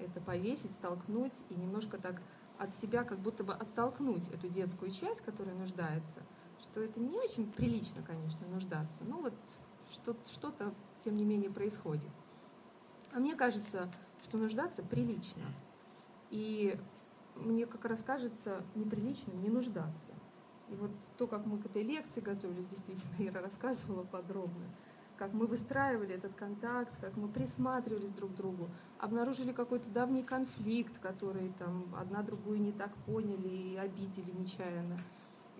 это 0.00 0.20
повесить, 0.20 0.72
столкнуть 0.72 1.34
и 1.48 1.54
немножко 1.54 1.96
так 1.96 2.20
от 2.58 2.74
себя 2.74 3.04
как 3.04 3.20
будто 3.20 3.44
бы 3.44 3.52
оттолкнуть 3.52 4.26
эту 4.28 4.48
детскую 4.48 4.90
часть, 4.90 5.20
которая 5.20 5.54
нуждается, 5.54 6.22
что 6.60 6.80
это 6.80 6.98
не 6.98 7.16
очень 7.18 7.50
прилично, 7.50 8.02
конечно, 8.02 8.46
нуждаться, 8.48 9.04
но 9.04 9.18
вот 9.20 9.34
что-то, 10.26 10.74
тем 11.04 11.16
не 11.16 11.24
менее, 11.24 11.50
происходит. 11.50 12.10
А 13.12 13.18
мне 13.18 13.34
кажется, 13.34 13.92
что 14.22 14.38
нуждаться 14.38 14.82
прилично. 14.82 15.44
И 16.30 16.78
мне 17.36 17.66
как 17.66 17.84
раз 17.84 18.02
кажется 18.02 18.62
неприличным 18.74 19.42
не 19.42 19.48
нуждаться. 19.48 20.10
И 20.68 20.74
вот 20.74 20.90
то, 21.18 21.26
как 21.26 21.44
мы 21.46 21.58
к 21.58 21.66
этой 21.66 21.82
лекции 21.82 22.20
готовились, 22.20 22.66
действительно, 22.66 23.12
Ира 23.28 23.42
рассказывала 23.42 24.04
подробно, 24.04 24.64
как 25.16 25.32
мы 25.34 25.46
выстраивали 25.46 26.14
этот 26.14 26.34
контакт, 26.34 26.92
как 27.00 27.16
мы 27.16 27.28
присматривались 27.28 28.10
друг 28.10 28.32
к 28.32 28.36
другу, 28.36 28.68
обнаружили 28.98 29.52
какой-то 29.52 29.88
давний 29.90 30.22
конфликт, 30.22 30.98
который 30.98 31.52
там 31.58 31.94
одна 31.96 32.22
другую 32.22 32.60
не 32.60 32.72
так 32.72 32.94
поняли 33.06 33.48
и 33.48 33.76
обидели 33.76 34.30
нечаянно. 34.32 34.98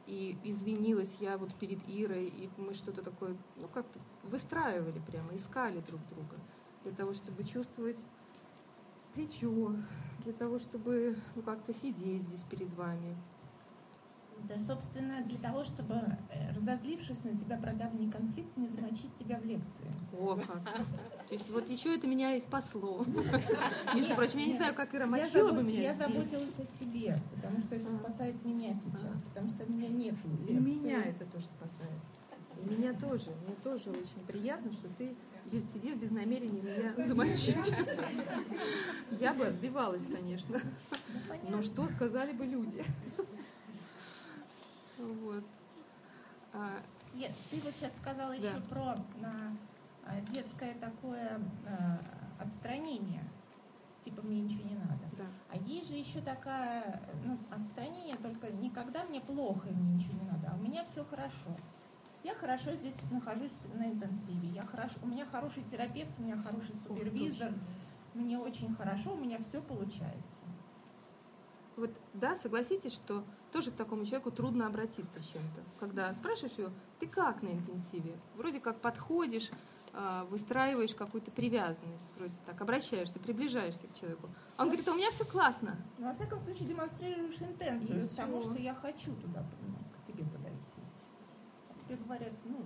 И 0.06 0.36
извинилась 0.42 1.16
я 1.20 1.38
вот 1.38 1.54
перед 1.54 1.78
Ирой, 1.88 2.26
и 2.26 2.50
мы 2.56 2.74
что-то 2.74 3.02
такое, 3.02 3.36
ну 3.56 3.68
как 3.68 3.86
выстраивали 4.24 5.00
прямо, 5.06 5.36
искали 5.36 5.80
друг 5.80 6.00
друга 6.08 6.36
для 6.82 6.92
того, 6.92 7.12
чтобы 7.12 7.44
чувствовать 7.44 7.98
плечо, 9.14 9.74
для 10.24 10.32
того, 10.32 10.58
чтобы 10.58 11.16
ну, 11.34 11.42
как-то 11.42 11.72
сидеть 11.72 12.22
здесь 12.22 12.44
перед 12.44 12.72
вами. 12.74 13.16
Да, 14.48 14.56
собственно, 14.66 15.22
для 15.22 15.38
того, 15.38 15.62
чтобы, 15.62 15.94
э, 16.30 16.52
разозлившись 16.56 17.22
на 17.22 17.36
тебя 17.36 17.56
про 17.58 17.72
давний 17.74 18.10
конфликт, 18.10 18.56
не 18.56 18.68
замочить 18.68 19.16
тебя 19.18 19.38
в 19.38 19.44
лекции. 19.44 19.86
О, 20.18 20.34
как. 20.34 20.64
То 21.28 21.34
есть 21.34 21.48
вот 21.48 21.68
еще 21.68 21.94
это 21.94 22.06
меня 22.08 22.34
и 22.34 22.40
спасло. 22.40 23.04
Между 23.94 24.14
прочим, 24.14 24.40
я 24.40 24.46
не 24.46 24.52
знаю, 24.52 24.74
как 24.74 24.94
Ира 24.94 25.06
мочила 25.06 25.52
бы 25.52 25.62
меня 25.62 25.82
Я 25.82 25.94
заботилась 25.94 26.58
о 26.58 26.78
себе, 26.78 27.16
потому 27.34 27.60
что 27.60 27.76
это 27.76 27.92
спасает 27.94 28.44
меня 28.44 28.74
сейчас, 28.74 29.06
потому 29.28 29.48
что 29.48 29.64
у 29.64 29.72
меня 29.72 29.88
нет 29.88 30.14
И 30.48 30.52
меня 30.54 31.04
это 31.04 31.24
тоже 31.26 31.46
спасает. 31.46 32.00
Меня 32.64 32.92
тоже. 32.94 33.30
Мне 33.46 33.54
тоже 33.62 33.90
очень 33.90 34.26
приятно, 34.26 34.72
что 34.72 34.88
ты 34.98 35.14
здесь 35.46 35.72
сидишь 35.72 35.96
без 35.96 36.10
намерения 36.10 36.60
меня 36.60 37.04
замочить. 37.04 37.72
Я 39.10 39.34
бы 39.34 39.46
отбивалась, 39.46 40.04
конечно. 40.06 40.58
Но 41.48 41.62
что 41.62 41.88
сказали 41.88 42.32
бы 42.32 42.44
люди? 42.46 42.84
Вот. 44.98 45.44
А, 46.52 46.80
ты 47.12 47.60
вот 47.64 47.74
сейчас 47.78 47.92
сказала 48.00 48.32
еще 48.32 48.60
про 48.68 48.96
а, 50.04 50.20
детское 50.30 50.74
такое 50.74 51.40
а, 51.66 52.00
отстранение. 52.38 53.24
Типа 54.04 54.22
мне 54.22 54.42
ничего 54.42 54.68
не 54.68 54.74
надо. 54.74 55.00
Да. 55.16 55.24
А 55.50 55.56
есть 55.56 55.88
же 55.88 55.96
еще 55.96 56.20
такая 56.20 57.00
ну, 57.24 57.38
отстранение, 57.50 58.16
только 58.16 58.50
никогда 58.50 59.04
мне 59.04 59.20
плохо 59.20 59.68
и 59.68 59.72
мне 59.72 59.94
ничего 59.94 60.14
не 60.14 60.30
надо, 60.30 60.50
а 60.50 60.56
у 60.56 60.62
меня 60.62 60.84
все 60.84 61.04
хорошо. 61.04 61.56
Я 62.24 62.34
хорошо 62.34 62.72
здесь 62.74 62.94
нахожусь 63.10 63.52
на 63.74 63.86
интенсиве. 63.90 64.48
Я 64.48 64.62
хорошо, 64.62 64.94
у 65.02 65.06
меня 65.06 65.26
хороший 65.26 65.64
терапевт, 65.64 66.10
у 66.18 66.22
меня 66.22 66.36
хороший 66.36 66.74
супервизор. 66.86 67.52
Мне 68.14 68.38
очень 68.38 68.74
хорошо, 68.74 69.14
у 69.14 69.16
меня 69.16 69.38
все 69.42 69.60
получается. 69.60 70.36
Вот 71.76 71.90
да, 72.12 72.36
согласитесь, 72.36 72.92
что 72.92 73.24
тоже 73.50 73.70
к 73.70 73.74
такому 73.74 74.04
человеку 74.04 74.30
трудно 74.30 74.66
обратиться 74.66 75.20
с 75.20 75.24
чем-то. 75.24 75.62
Когда 75.80 76.12
спрашиваешь 76.12 76.58
его, 76.58 76.70
ты 77.00 77.06
как 77.06 77.42
на 77.42 77.48
интенсиве? 77.48 78.18
Вроде 78.36 78.60
как 78.60 78.80
подходишь, 78.80 79.50
а, 79.94 80.24
выстраиваешь 80.24 80.94
какую-то 80.94 81.30
привязанность, 81.30 82.10
вроде 82.16 82.34
так, 82.46 82.60
обращаешься, 82.60 83.18
приближаешься 83.18 83.86
к 83.88 83.94
человеку. 83.94 84.28
Он 84.58 84.66
говорит, 84.66 84.86
а 84.88 84.92
у 84.92 84.94
меня 84.94 85.10
все 85.10 85.24
классно. 85.24 85.76
Ну, 85.98 86.06
во 86.06 86.14
всяком 86.14 86.38
случае, 86.38 86.68
демонстрируешь 86.68 87.40
интенцию, 87.40 88.08
потому 88.08 88.42
что 88.42 88.54
я 88.54 88.74
хочу 88.74 89.14
туда, 89.16 89.44
тебе 91.92 92.04
говорят, 92.04 92.32
ну, 92.44 92.64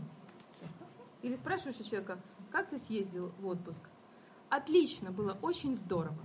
Или 1.23 1.35
спрашиваешь 1.35 1.81
у 1.81 1.85
человека, 1.85 2.19
как 2.51 2.69
ты 2.69 2.79
съездил 2.79 3.33
в 3.41 3.47
отпуск? 3.47 3.81
Отлично, 4.49 5.11
было 5.11 5.37
очень 5.43 5.75
здорово. 5.75 6.23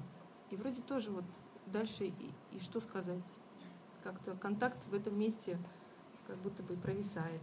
И 0.52 0.56
вроде 0.56 0.82
тоже 0.82 1.12
вот 1.12 1.26
дальше 1.66 2.06
и, 2.06 2.34
и 2.52 2.60
что 2.60 2.80
сказать. 2.80 3.26
Как-то 4.04 4.36
контакт 4.36 4.78
в 4.88 4.94
этом 4.94 5.18
месте 5.18 5.58
как 6.28 6.38
будто 6.38 6.62
бы 6.62 6.76
провисает. 6.76 7.42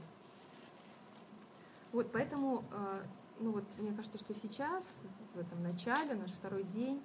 Вот, 1.91 2.13
поэтому, 2.13 2.65
э, 2.71 3.03
ну 3.41 3.53
вот, 3.53 3.65
мне 3.79 3.93
кажется, 3.93 4.19
что 4.19 4.35
сейчас, 4.35 4.95
в 5.35 5.39
этом 5.39 5.63
начале, 5.63 6.15
наш 6.15 6.31
второй 6.31 6.65
день, 6.65 7.03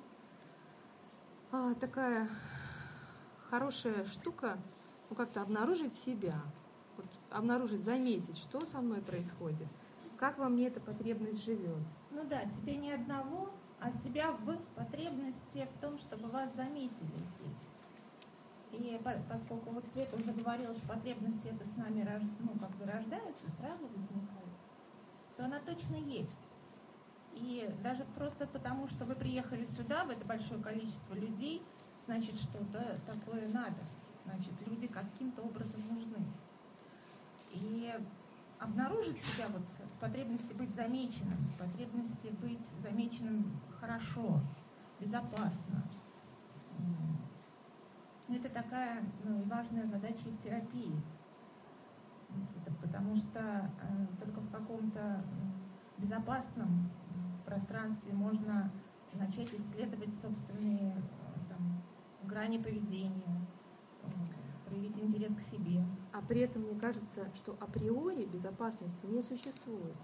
э, 1.52 1.76
такая 1.80 2.30
хорошая 3.50 4.04
штука, 4.06 4.60
ну, 5.10 5.16
как-то 5.16 5.42
обнаружить 5.42 5.94
себя, 5.94 6.36
обнаружить, 7.34 7.84
заметить, 7.84 8.38
что 8.38 8.66
со 8.66 8.80
мной 8.80 9.02
происходит, 9.02 9.68
как 10.18 10.38
во 10.38 10.50
мне 10.50 10.68
эта 10.68 10.80
потребность 10.80 11.44
живет. 11.44 11.82
Ну 12.12 12.24
да, 12.30 12.44
себе 12.46 12.78
не 12.78 12.92
одного, 12.92 13.50
а 13.80 13.92
себя 13.92 14.32
в 14.32 14.58
потребности 14.76 15.68
в 15.76 15.82
том, 15.82 15.98
чтобы 16.00 16.30
вас 16.30 16.56
заметили 16.56 17.18
здесь. 17.38 17.64
И 18.72 19.00
поскольку 19.30 19.72
вот 19.72 19.88
Света 19.88 20.16
уже 20.16 20.32
говорила, 20.32 20.74
что 20.74 20.88
потребности 20.88 21.48
это 21.48 21.68
с 21.68 21.76
нами 21.76 22.08
ну, 22.40 22.58
как 22.60 22.72
бы 22.78 22.86
рождаются, 22.86 23.46
сразу 23.60 23.84
возникают, 23.84 24.54
то 25.38 25.46
она 25.46 25.60
точно 25.60 25.96
есть. 25.96 26.30
И 27.34 27.70
даже 27.84 28.06
просто 28.16 28.48
потому, 28.48 28.88
что 28.88 29.06
вы 29.06 29.16
приехали 29.16 29.66
сюда, 29.66 30.06
в 30.06 30.10
это 30.10 30.26
большое 30.26 30.62
количество 30.62 31.14
людей, 31.14 31.62
значит, 32.06 32.36
что-то 32.36 33.00
такое 33.06 33.48
надо. 33.50 33.78
Значит, 34.26 34.54
люди 34.66 34.88
каким-то 34.88 35.42
образом 35.42 35.82
обнаружить 38.64 39.18
себя 39.18 39.48
вот 39.50 39.62
в 39.62 40.00
потребности 40.00 40.54
быть 40.54 40.74
замеченным, 40.74 41.38
в 41.38 41.58
потребности 41.58 42.28
быть 42.42 42.66
замеченным 42.82 43.60
хорошо, 43.80 44.40
безопасно. 45.00 45.84
Это 48.30 48.50
такая 48.50 49.04
ну, 49.24 49.44
важная 49.44 49.86
задача 49.86 50.26
в 50.26 50.42
терапии. 50.42 50.96
Потому 52.82 53.16
что 53.16 53.40
э, 53.40 54.08
только 54.20 54.40
в 54.40 54.52
каком-то 54.52 55.24
безопасном 55.98 56.90
пространстве 57.46 58.14
можно 58.14 58.72
начать 59.14 59.54
исследовать 59.54 60.16
собственные 60.16 60.96
э, 60.96 61.50
там, 61.50 61.82
грани 62.24 62.58
поведения, 62.58 63.46
проявить 64.66 64.98
интерес 64.98 65.36
к 65.36 65.42
себе. 65.42 65.84
А 66.14 66.22
при 66.22 66.42
этом 66.42 66.62
мне 66.62 66.80
кажется, 66.80 67.28
что 67.36 67.58
априори 67.60 68.26
безопасности 68.26 69.06
не 69.08 69.24
существует. 69.24 69.96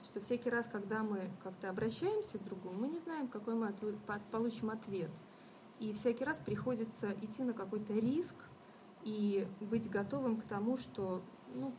Что 0.00 0.20
всякий 0.20 0.48
раз, 0.48 0.68
когда 0.68 1.02
мы 1.02 1.28
как-то 1.42 1.68
обращаемся 1.68 2.38
к 2.38 2.44
другому, 2.44 2.78
мы 2.78 2.88
не 2.88 3.00
знаем, 3.00 3.26
какой 3.26 3.54
мы 3.54 3.74
получим 4.30 4.70
ответ. 4.70 5.10
И 5.80 5.92
всякий 5.92 6.24
раз 6.24 6.38
приходится 6.38 7.12
идти 7.20 7.42
на 7.42 7.52
какой-то 7.52 7.92
риск 7.94 8.36
и 9.02 9.46
быть 9.60 9.90
готовым 9.90 10.40
к 10.40 10.44
тому, 10.44 10.76
что 10.76 11.20
ну, 11.54 11.72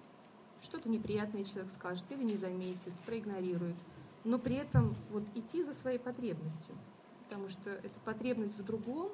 что-то 0.62 0.90
неприятное 0.90 1.46
человек 1.46 1.72
скажет 1.72 2.06
или 2.10 2.24
не 2.24 2.36
заметит, 2.36 2.94
проигнорирует. 3.06 3.78
Но 4.26 4.38
при 4.38 4.56
этом 4.56 4.96
вот 5.12 5.24
идти 5.34 5.64
за 5.64 5.74
своей 5.74 5.98
потребностью. 5.98 6.76
Потому 7.24 7.48
что 7.48 7.70
эта 7.70 8.00
потребность 8.04 8.58
в 8.58 8.64
другом, 8.66 9.10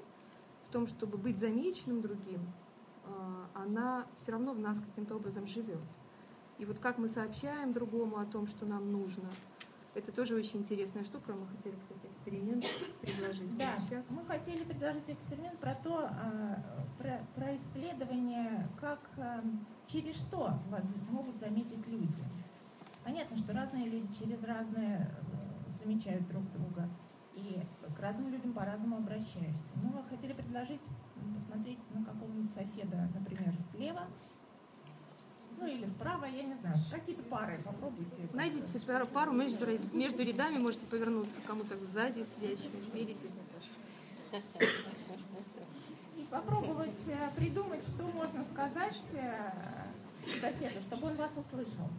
в 0.67 0.71
том, 0.71 0.87
чтобы 0.87 1.19
быть 1.19 1.37
замеченным 1.37 2.01
другим, 2.01 2.41
она 3.53 4.05
все 4.17 4.31
равно 4.31 4.53
в 4.53 4.59
нас 4.59 4.79
каким-то 4.79 5.15
образом 5.15 5.47
живет. 5.47 5.81
И 6.57 6.65
вот 6.65 6.79
как 6.79 6.97
мы 6.97 7.07
сообщаем 7.07 7.73
другому 7.73 8.17
о 8.17 8.25
том, 8.25 8.47
что 8.47 8.65
нам 8.65 8.91
нужно, 8.91 9.29
это 9.93 10.11
тоже 10.11 10.35
очень 10.35 10.59
интересная 10.59 11.03
штука. 11.03 11.33
Мы 11.33 11.47
хотели, 11.47 11.75
кстати, 11.75 12.05
эксперимент 12.11 12.65
предложить. 13.01 13.57
Да, 13.57 13.71
сейчас. 13.87 14.05
мы 14.09 14.23
хотели 14.25 14.63
предложить 14.63 15.09
эксперимент 15.09 15.57
про 15.59 15.73
то, 15.75 16.09
а, 16.11 16.63
про, 16.99 17.19
про 17.35 17.55
исследование, 17.55 18.69
как, 18.79 18.99
а, 19.17 19.43
через 19.87 20.15
что 20.15 20.53
вас 20.69 20.85
могут 21.09 21.37
заметить 21.37 21.87
люди. 21.87 22.23
Понятно, 23.03 23.37
что 23.37 23.53
разные 23.53 23.87
люди 23.87 24.07
через 24.19 24.43
разные 24.43 25.09
э, 25.09 25.83
замечают 25.83 26.27
друг 26.27 26.43
друга. 26.51 26.89
И 27.33 27.63
к 27.95 27.99
разным 27.99 28.29
людям 28.29 28.51
по-разному 28.51 28.97
обращаешься. 28.97 29.71
Мы 29.75 30.03
хотели 30.09 30.33
предложить 30.33 30.81
посмотреть 31.33 31.79
на 31.93 32.03
какого-нибудь 32.03 32.53
соседа, 32.55 33.09
например, 33.13 33.53
слева, 33.73 34.07
ну 35.59 35.65
или 35.65 35.87
справа, 35.87 36.25
я 36.25 36.43
не 36.43 36.53
знаю, 36.55 36.77
какие-то 36.91 37.23
пары 37.23 37.59
попробуйте. 37.63 38.27
Найдите 38.33 38.79
пару 39.11 39.31
между, 39.31 39.65
между 39.91 40.23
рядами, 40.23 40.59
можете 40.59 40.85
повернуться 40.85 41.39
кому-то 41.45 41.75
сзади, 41.77 42.25
сидящему, 42.25 42.81
спереди. 42.81 43.17
И 46.15 46.23
попробовать 46.29 47.07
э, 47.07 47.29
придумать, 47.35 47.81
что 47.87 48.03
можно 48.03 48.45
сказать 48.53 49.01
э, 49.13 49.51
соседу, 50.41 50.81
чтобы 50.81 51.07
он 51.07 51.15
вас 51.15 51.31
услышал. 51.31 51.89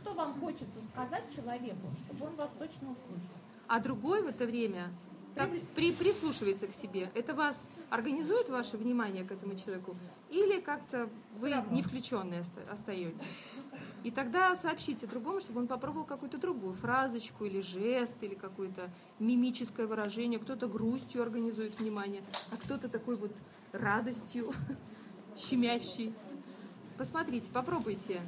Что 0.00 0.14
вам 0.14 0.40
хочется 0.40 0.82
сказать 0.92 1.24
человеку, 1.34 1.86
чтобы 2.06 2.26
он 2.26 2.34
вас 2.36 2.50
точно 2.58 2.90
услышал? 2.92 3.36
А 3.68 3.78
другой 3.80 4.22
в 4.22 4.26
это 4.26 4.46
время 4.46 4.88
так 5.34 5.50
при, 5.74 5.92
прислушивается 5.92 6.66
к 6.66 6.72
себе. 6.72 7.10
Это 7.14 7.34
вас 7.34 7.68
организует 7.88 8.48
ваше 8.48 8.76
внимание 8.76 9.24
к 9.24 9.32
этому 9.32 9.56
человеку? 9.56 9.96
Или 10.30 10.60
как-то 10.60 11.08
вы 11.36 11.54
не 11.70 11.82
включенные 11.82 12.40
оста- 12.40 12.62
остаетесь? 12.70 13.20
И 14.02 14.10
тогда 14.10 14.56
сообщите 14.56 15.06
другому, 15.06 15.40
чтобы 15.40 15.60
он 15.60 15.66
попробовал 15.66 16.04
какую-то 16.04 16.38
другую 16.38 16.74
фразочку 16.74 17.44
или 17.44 17.60
жест, 17.60 18.22
или 18.22 18.34
какое-то 18.34 18.90
мимическое 19.18 19.86
выражение. 19.86 20.38
Кто-то 20.38 20.66
грустью 20.68 21.22
организует 21.22 21.78
внимание, 21.78 22.22
а 22.52 22.56
кто-то 22.56 22.88
такой 22.88 23.16
вот 23.16 23.32
радостью 23.72 24.52
щемящий. 25.36 26.14
Посмотрите, 26.96 27.50
попробуйте 27.50 28.20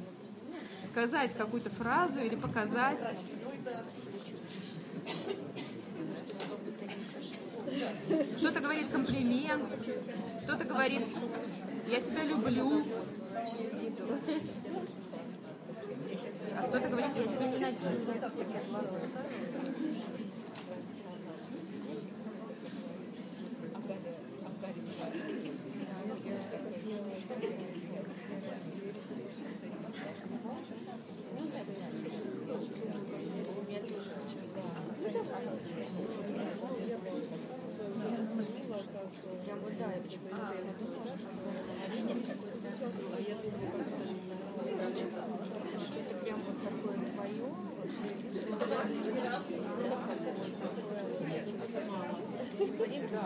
сказать 0.87 1.35
какую-то 1.35 1.69
фразу 1.69 2.19
или 2.21 2.35
показать. 2.35 3.15
Кто-то 8.37 8.59
говорит 8.59 8.87
комплимент, 8.89 9.63
кто-то 10.43 10.65
говорит 10.65 11.07
«я 11.87 12.01
тебя 12.01 12.23
люблю», 12.23 12.83
а 16.55 16.63
кто-то 16.67 16.87
говорит 16.87 17.15
«я 17.15 17.23
тебя 17.23 17.47
ненавижу». 17.47 18.77
Что-то 45.83 46.15
прям 46.15 46.39
вот 46.41 46.57
такое 46.63 46.97
твое, 47.11 47.49
говорим, 52.73 53.03
да, 53.11 53.23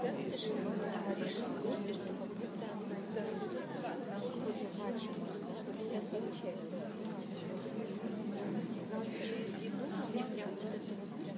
говоришь, 0.00 0.46
говоришь, 1.62 1.94
что 1.94 2.08
как 2.08 2.28
будто 2.28 2.68
какой-то 4.30 4.66
значимый, 4.76 5.32
я 5.92 6.00
замечательно. 6.00 6.86
Через 9.20 9.50
еду 9.60 9.84
мне 10.12 10.22
прям 10.24 10.50
вот 10.50 10.70
это 10.74 10.92
вот 10.94 11.10
прям 11.24 11.36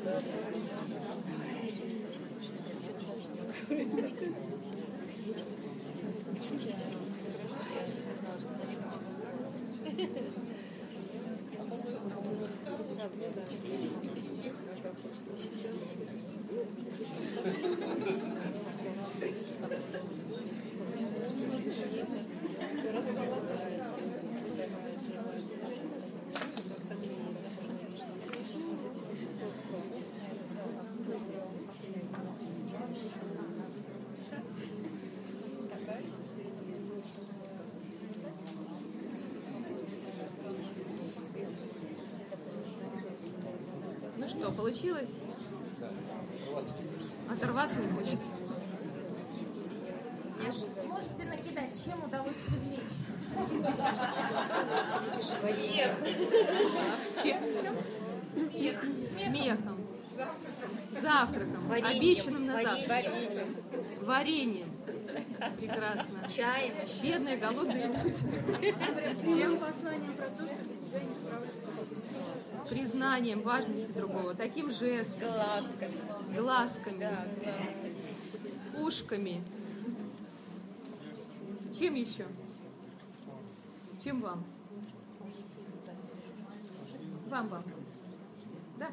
Ну 0.00 0.20
что, 13.58 14.07
получилось? 44.58 45.10
Оторваться 47.30 47.78
не 47.78 47.88
хочется. 47.92 48.32
Можете 50.88 51.24
накидать, 51.26 51.84
чем 51.84 52.02
удалось 52.02 52.34
привлечь? 52.48 52.80
Чем? 57.22 57.40
Смехом. 59.16 59.78
Завтраком. 61.00 61.70
Обещанным 61.70 62.46
на 62.46 62.60
завтрак. 62.60 63.06
Вареньем. 64.02 64.68
Прекрасно. 65.56 66.28
чаем. 66.34 66.74
Бедные, 67.00 67.36
голодные 67.36 67.86
люди. 67.86 68.16
Прям 69.22 69.58
посланием 69.58 70.12
про 70.14 70.26
то, 70.26 70.46
что 70.46 70.68
без 70.68 70.78
тебя 70.78 71.00
не 71.00 71.14
справлюсь. 71.14 71.52
Признанием 72.68 73.42
важности 73.42 73.92
другого. 73.92 74.34
Таким 74.34 74.70
жестом. 74.70 75.20
Глазками. 75.20 76.36
Глазками. 76.36 76.98
Да, 76.98 77.26
глазками. 77.42 77.94
Ушками. 78.84 79.42
Чем 81.78 81.94
еще? 81.94 82.26
Чем 84.02 84.20
вам? 84.20 84.44
Вам, 87.26 87.48
вам. 87.48 87.64
Да? 88.78 88.88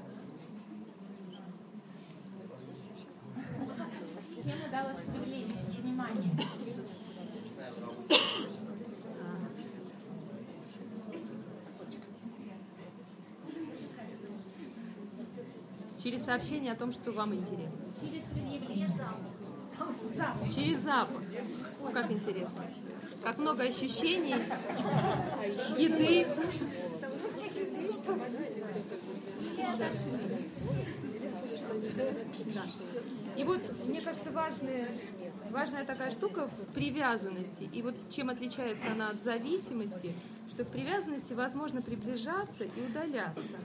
Чем 4.43 4.53
удалось 4.67 4.97
привлечь 5.13 5.53
внимание? 5.79 6.31
Через 16.05 16.25
сообщение 16.25 16.71
о 16.71 16.75
том, 16.75 16.91
что 16.91 17.11
вам 17.11 17.33
интересно. 17.33 17.81
Через 17.99 18.21
предъявление. 18.25 18.87
Запах. 20.15 20.53
Через 20.53 20.77
запах. 20.81 21.19
Ну, 21.81 21.91
как 21.91 22.11
интересно. 22.11 22.63
Как 23.23 23.39
много 23.39 23.63
ощущений, 23.63 24.35
еды. 25.79 26.27
Да. 32.53 32.61
И 33.35 33.43
вот, 33.43 33.61
мне 33.87 33.99
кажется, 33.99 34.29
важная, 34.29 34.87
важная 35.49 35.85
такая 35.85 36.11
штука 36.11 36.47
в 36.47 36.65
привязанности. 36.75 37.67
И 37.73 37.81
вот 37.81 37.95
чем 38.11 38.29
отличается 38.29 38.91
она 38.91 39.09
от 39.09 39.23
зависимости, 39.23 40.13
что 40.51 40.65
в 40.65 40.67
привязанности 40.67 41.33
возможно 41.33 41.81
приближаться 41.81 42.63
и 42.63 42.81
удаляться. 42.87 43.55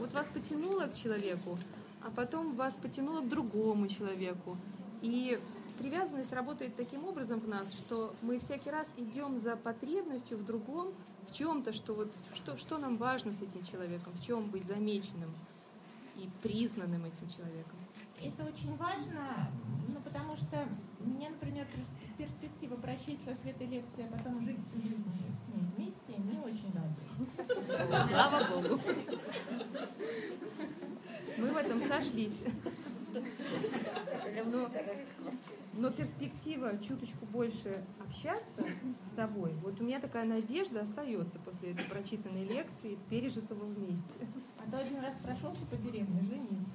Вот 0.00 0.12
вас 0.12 0.26
потянуло 0.26 0.86
к 0.86 0.94
человеку, 0.94 1.56
а 2.04 2.10
потом 2.10 2.54
вас 2.54 2.76
потянуло 2.76 3.20
к 3.20 3.28
другому 3.28 3.88
человеку. 3.88 4.56
И 5.00 5.40
привязанность 5.78 6.32
работает 6.32 6.76
таким 6.76 7.04
образом 7.04 7.40
в 7.40 7.48
нас, 7.48 7.72
что 7.72 8.14
мы 8.22 8.38
всякий 8.38 8.70
раз 8.70 8.92
идем 8.96 9.38
за 9.38 9.56
потребностью 9.56 10.38
в 10.38 10.44
другом, 10.44 10.92
в 11.28 11.34
чем-то, 11.34 11.72
что 11.72 11.94
вот 11.94 12.12
что, 12.34 12.56
что 12.56 12.78
нам 12.78 12.96
важно 12.96 13.32
с 13.32 13.40
этим 13.42 13.64
человеком, 13.64 14.12
в 14.14 14.24
чем 14.24 14.50
быть 14.50 14.66
замеченным 14.66 15.34
и 16.16 16.28
признанным 16.42 17.04
этим 17.04 17.28
человеком. 17.28 17.76
Это 18.22 18.44
очень 18.44 18.76
важно, 18.76 19.50
ну, 19.88 20.00
потому 20.04 20.36
что 20.36 20.68
мне, 21.00 21.28
например, 21.28 21.66
перс- 21.74 21.94
перспектива 22.16 22.76
прочесть 22.76 23.24
со 23.24 23.34
света 23.34 23.64
лекции, 23.64 24.06
а 24.08 24.16
потом 24.16 24.40
жить 24.44 24.60
всю 24.68 24.80
жизнь 24.80 25.04
с 25.04 25.52
ней 25.52 25.64
вместе, 25.76 26.22
не 26.22 26.38
очень 26.38 26.72
радует. 26.72 28.08
Слава 28.08 28.40
Богу. 28.62 28.80
Мы 31.38 31.50
в 31.50 31.56
этом 31.56 31.80
сошлись. 31.80 32.40
Но, 34.46 34.68
но 35.74 35.90
перспектива 35.90 36.76
чуточку 36.78 37.26
больше 37.26 37.84
общаться 38.00 38.64
с 39.04 39.14
тобой, 39.14 39.52
вот 39.62 39.80
у 39.80 39.84
меня 39.84 40.00
такая 40.00 40.24
надежда 40.24 40.82
остается 40.82 41.38
после 41.38 41.72
этой 41.72 41.84
прочитанной 41.84 42.44
лекции, 42.44 42.98
пережитого 43.08 43.64
вместе. 43.64 44.28
А 44.58 44.70
то 44.70 44.78
один 44.78 45.00
раз 45.00 45.14
прошелся 45.22 45.64
по 45.66 45.76
деревне, 45.76 46.22
женись. 46.22 46.66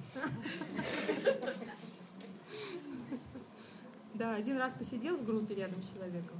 Да, 4.14 4.34
один 4.34 4.58
раз 4.58 4.74
посидел 4.74 5.16
в 5.16 5.24
группе 5.24 5.54
рядом 5.54 5.82
с 5.82 5.88
человеком. 5.94 6.38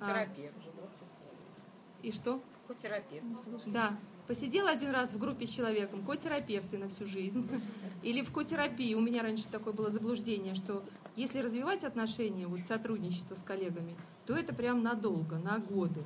А, 0.00 0.10
Терапия. 0.10 0.52
и 2.02 2.10
что? 2.10 2.40
Терапия. 2.82 3.22
Да, 3.66 3.96
Посидела 4.26 4.70
один 4.70 4.90
раз 4.90 5.12
в 5.12 5.18
группе 5.20 5.46
с 5.46 5.50
человеком, 5.50 6.04
котерапевты 6.04 6.78
на 6.78 6.88
всю 6.88 7.06
жизнь. 7.06 7.48
Или 8.02 8.22
в 8.22 8.32
котерапии. 8.32 8.94
У 8.94 9.00
меня 9.00 9.22
раньше 9.22 9.44
такое 9.50 9.72
было 9.72 9.88
заблуждение, 9.88 10.54
что 10.56 10.82
если 11.14 11.38
развивать 11.38 11.84
отношения, 11.84 12.46
вот 12.48 12.60
сотрудничество 12.66 13.36
с 13.36 13.42
коллегами, 13.42 13.96
то 14.26 14.34
это 14.34 14.52
прям 14.52 14.82
надолго, 14.82 15.38
на 15.38 15.58
годы. 15.58 16.02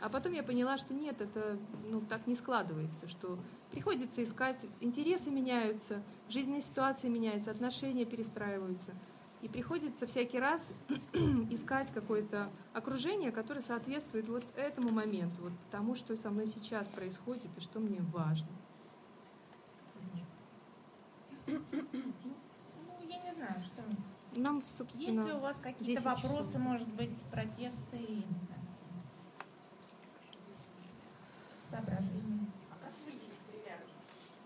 А 0.00 0.08
потом 0.08 0.32
я 0.32 0.44
поняла, 0.44 0.78
что 0.78 0.94
нет, 0.94 1.20
это 1.20 1.58
ну, 1.90 2.00
так 2.00 2.28
не 2.28 2.36
складывается, 2.36 3.08
что 3.08 3.36
приходится 3.72 4.22
искать, 4.22 4.64
интересы 4.80 5.30
меняются, 5.30 6.00
жизненные 6.28 6.62
ситуации 6.62 7.08
меняются, 7.08 7.50
отношения 7.50 8.04
перестраиваются. 8.04 8.92
И 9.42 9.48
приходится 9.48 10.06
всякий 10.06 10.38
раз 10.40 10.74
искать 11.50 11.92
какое-то 11.92 12.50
окружение, 12.74 13.30
которое 13.30 13.60
соответствует 13.60 14.28
вот 14.28 14.44
этому 14.56 14.90
моменту, 14.90 15.42
вот 15.42 15.52
тому, 15.70 15.94
что 15.94 16.16
со 16.16 16.30
мной 16.30 16.48
сейчас 16.48 16.88
происходит 16.88 17.50
и 17.56 17.60
что 17.60 17.78
мне 17.78 18.00
важно. 18.00 18.48
Ну, 21.46 21.62
я 23.06 23.18
не 23.22 23.32
знаю, 23.32 23.62
что... 23.64 23.82
Нам, 24.36 24.56
Есть 24.56 24.78
ли 24.78 24.84
у 24.84 24.86
собственно, 24.86 25.38
вас 25.40 25.56
какие-то 25.56 26.02
10 26.02 26.04
вопросы, 26.04 26.48
часов. 26.48 26.60
может 26.60 26.88
быть, 26.88 27.16
протесты 27.32 27.96
и 27.96 28.16
не 28.16 28.38
знаю, 28.44 28.66
соображения? 31.70 32.46
А 32.70 32.76
как 32.76 32.92
выйти 33.06 33.32
из 33.32 33.40
привязанности? 33.48 34.36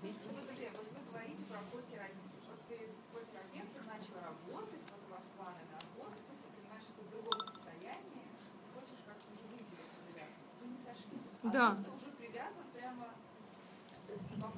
Вот, 0.00 0.34
например, 0.40 0.72
вот 0.72 0.88
вы 0.88 1.00
говорите 1.12 1.42
про 1.52 1.60
котерапию. 1.68 2.24
Вот 2.48 2.60
ты 2.66 2.76
с 2.88 2.96
котерапевтом 3.12 3.84
начала 3.92 4.20
работать, 4.32 4.82
вот 4.88 5.02
у 5.04 5.10
вас 5.12 5.24
планы 5.36 5.62
на 5.68 5.80
год, 6.00 6.16
тут 6.16 6.36
ты 6.40 6.48
понимаешь, 6.56 6.84
что 6.88 6.96
ты 6.96 7.02
в 7.04 7.10
другом 7.12 7.38
состоянии, 7.44 8.24
хочешь 8.72 9.02
как-то 9.04 9.28
уже 9.36 9.44
выйти 9.52 9.68
из 9.76 9.84
этой 9.84 10.00
привязанности. 10.00 10.48
Вы 10.64 10.66
не 10.72 10.80
сошлись. 10.80 11.28
А 11.28 11.35
Да. 11.52 11.76
уже 11.94 12.12
привязан 12.16 12.64
прямо 12.74 13.06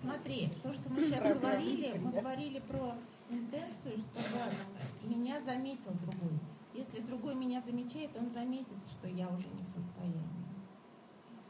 Смотри, 0.01 0.51
то, 0.63 0.73
что 0.73 0.91
мы 0.91 1.03
сейчас 1.03 1.39
говорили, 1.39 1.99
мы 1.99 2.13
говорили 2.13 2.61
про 2.61 2.95
интенцию, 3.29 3.99
чтобы 3.99 5.15
меня 5.15 5.41
заметил 5.41 5.93
другой. 5.93 6.39
Если 6.75 7.01
другой 7.01 7.35
меня 7.35 7.61
замечает, 7.61 8.11
он 8.17 8.31
заметит, 8.31 8.79
что 8.91 9.09
я 9.09 9.29
уже 9.29 9.49
не 9.49 9.65
в 9.65 9.69
состоянии. 9.69 10.49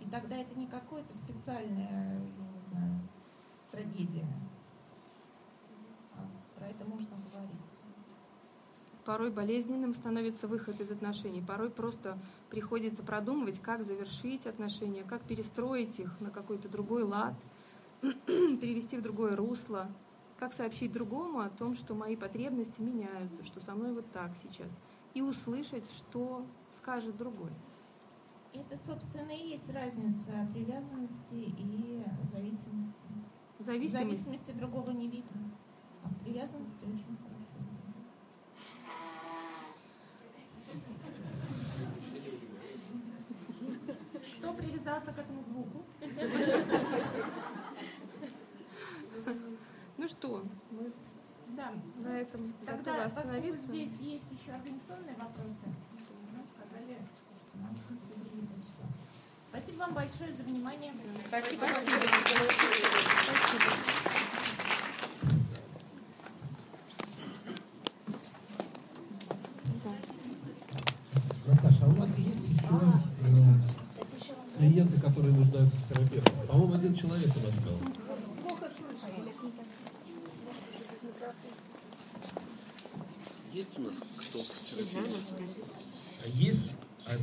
И 0.01 0.09
тогда 0.09 0.37
это 0.37 0.59
не 0.59 0.66
какое-то 0.66 1.12
специальная, 1.12 2.14
я 2.14 2.18
не 2.18 2.61
знаю, 2.70 3.01
трагедия. 3.70 4.27
А 6.16 6.27
про 6.59 6.68
это 6.68 6.85
можно 6.85 7.16
говорить. 7.31 7.68
Порой 9.09 9.31
болезненным 9.31 9.94
становится 9.94 10.47
выход 10.47 10.83
из 10.83 10.90
отношений, 10.90 11.40
порой 11.40 11.71
просто 11.71 12.18
приходится 12.51 13.03
продумывать, 13.03 13.59
как 13.59 13.83
завершить 13.83 14.47
отношения, 14.47 15.03
как 15.03 15.23
перестроить 15.23 15.99
их 15.99 16.21
на 16.21 16.31
какой-то 16.31 16.68
другой 16.68 17.05
лад, 17.05 17.33
перевести 18.03 18.99
в 18.99 19.03
другое 19.03 19.35
русло, 19.35 19.88
как 20.38 20.53
сообщить 20.53 20.92
другому 20.92 21.40
о 21.40 21.49
том, 21.49 21.75
что 21.75 21.94
мои 21.94 22.16
потребности 22.16 22.83
меняются, 22.83 23.47
что 23.47 23.62
со 23.62 23.75
мной 23.75 23.94
вот 23.94 24.05
так 24.12 24.33
сейчас, 24.42 24.71
и 25.14 25.23
услышать, 25.23 25.90
что 25.90 26.44
скажет 26.73 27.16
другой. 27.16 27.53
Это, 28.53 28.77
собственно, 28.77 29.31
и 29.31 29.53
есть 29.53 29.71
разница 29.71 30.47
привязанности 30.53 31.33
и 31.33 32.05
зависимости. 32.31 32.92
Зависимость. 33.59 34.25
Зависимости 34.27 34.51
другого 34.51 34.90
не 34.90 35.09
видно, 35.09 35.51
а 36.05 36.11
привязанности 36.23 36.85
очень 36.85 37.16
хорошо. 37.16 37.38
видно. 37.59 37.88
Кто 44.38 44.53
привязался 44.55 45.12
к 45.12 45.18
этому 45.18 45.42
звуку? 45.42 45.83
Ну 49.96 50.09
что, 50.09 50.44
мы 50.70 50.92
Да. 51.57 51.72
на 51.96 52.20
этом 52.20 52.55
Тогда, 52.64 52.94
поскольку 53.05 53.18
остановиться. 53.29 53.62
здесь 53.66 53.98
есть 54.01 54.24
еще 54.31 54.53
организационные 54.53 55.16
вопросы, 55.16 55.66
нам 56.33 56.44
сказали. 56.46 56.98
Спасибо 59.51 59.79
вам 59.79 59.94
большое 59.94 60.33
за 60.35 60.42
внимание. 60.44 60.92
Спасибо. 61.27 61.66
Наташа, 71.46 71.85
а 71.85 71.88
у 71.88 71.92
нас 71.96 72.11
есть 72.18 72.48
еще 72.48 72.68
э, 73.22 74.59
клиенты, 74.59 75.01
которые 75.01 75.35
нуждаются 75.35 75.77
в 75.77 75.88
терапевте? 75.88 76.33
По-моему, 76.46 76.74
один 76.74 76.94
Есть 83.53 83.79
у 83.79 83.83
нас 83.83 83.95
кто? 84.17 84.43
А 86.25 86.29
есть? 86.29 86.65
А 87.07 87.17